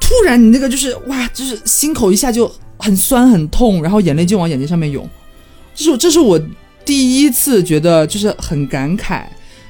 [0.00, 5.08] 突然你那个就是哇，就是心口一下就很酸很痛，然后眼泪就往眼睛上面涌。
[5.74, 6.40] 这是这是我
[6.84, 9.24] 第一次觉得就是很感慨，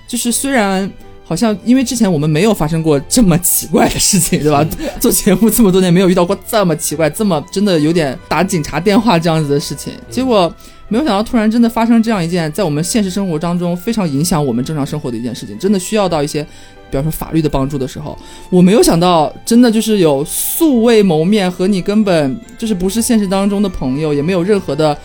[0.07, 0.91] 就是虽然
[1.29, 4.67] 好像因为之前我们没有发生过这么奇怪的事情，对吧？
[4.99, 10.53] 做节目这么多年没有遇到过这么奇怪、这么真的有点打警察电话这样子的事情，结果
[10.89, 16.47] 没有想到突然真的发生这样一件在我们现实生活当中非常影响我们正常生活的一件事情，真的需要到一些。
[16.91, 18.19] 比方说法律的帮助的时候，
[18.49, 24.97] 我没有想到，真的就是有素未谋面和你根本就是不是现实当中的朋友，也没有任何的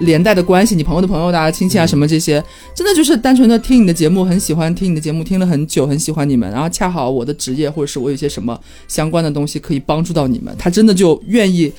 [0.00, 2.42] 连带的关系，你朋友的朋友的啊、亲戚啊什么这些，
[2.74, 11.72] 真的就是单纯的听你的节目，很喜欢听你的节目，听了很久，很喜欢你们，然后恰好我的职业或者是我有一些什么相关的东西可以帮助到你们，他真的就愿意。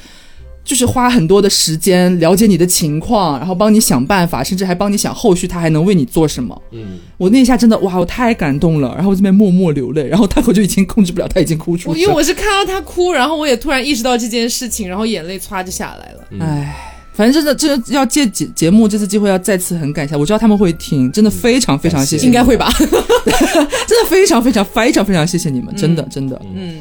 [0.64, 6.62] 就是花很多的时间了解你的情况，然后帮你想办法，甚至还帮你想后续他还能为你做什么。
[6.70, 12.02] 嗯，我那一下真的哇，我太感动了，然后我这边默默流泪，然后他我就已经控制不了，他已经哭出我声。
[12.02, 16.28] 因为我是看到他哭，然后我也突然意识到这件事情，然后眼泪唰就下来了。
[16.30, 22.56] 嗯唉，反正真的，这个要借节节目这次机会要再次很感谢，我知道他们会听，真的非常非常谢谢，应该会？
[22.58, 22.72] 吧？
[22.80, 26.42] 真的非常非常非常非常谢谢你们，真的真的。
[26.54, 26.80] 嗯。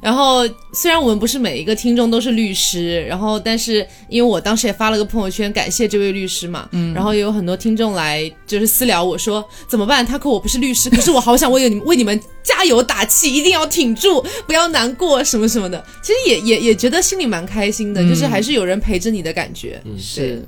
[0.00, 10.04] 然后，虽然我们不是每一个听众都是律师，然后，但是因为我当时也发了个朋友圈感谢这位律师嘛，嗯，然后也有很多听众来就是私聊我说怎么办？
[10.04, 15.84] 他可我不是律师，可是我好想为你们为你们加油打气，一定要挺住，不要难过什么什么的。
[16.02, 19.80] 其实也也也觉得心里蛮开心的，就是还是有人陪着你的感觉。
[19.84, 20.42] 嗯是，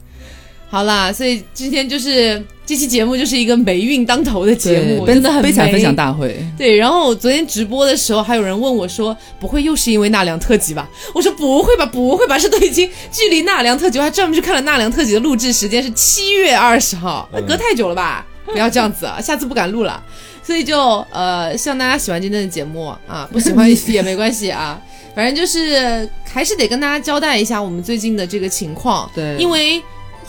[0.73, 6.35] 好啦，所以今天就是这期节目就是一个霉运当头的节目，真的很霉悲惨分享大会。
[6.57, 18.25] 对，然后我昨天直播的时候，还有人问我说：“不会又是因为纳凉特辑吧？”我说：“不会吧，不会吧，这都已经距离纳凉特辑，我还专门去看了纳凉特辑的录制时间是七月二十号，那隔太久了吧？
[18.47, 20.03] 不要这样子啊，下次不敢录了。
[20.43, 24.81] 所以就呃，希望大家喜欢今天的节目啊，不喜欢也没关系啊，
[25.15, 29.83] 反正就是还是得跟大家交代一下我们最近的这个情况，对因为。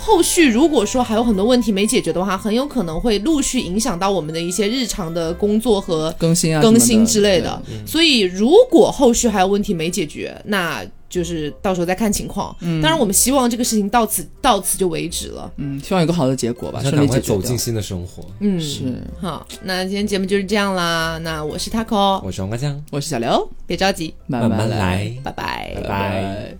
[0.05, 7.61] 后续如果说还有很多问题没解决的话，很有可能会陆续影响到我们的一些日常的工作和更新啊，更新之类的。
[7.87, 12.53] 所以如果后续还有问题没解决，那就是到时候再看情况。
[12.59, 15.49] 当然，我们希望这个事情到此到此就为止了。
[15.57, 17.57] 嗯，希望有个好的结果吧，想顺利走进。
[17.57, 18.25] 新的生活。
[18.39, 21.17] 嗯，是，好，那今天节目就是这样啦。
[21.23, 25.15] 那我是 Taco，我是王瓜酱，我是小刘，别着急，慢慢来。
[25.23, 25.81] 拜拜拜。
[25.87, 26.57] 拜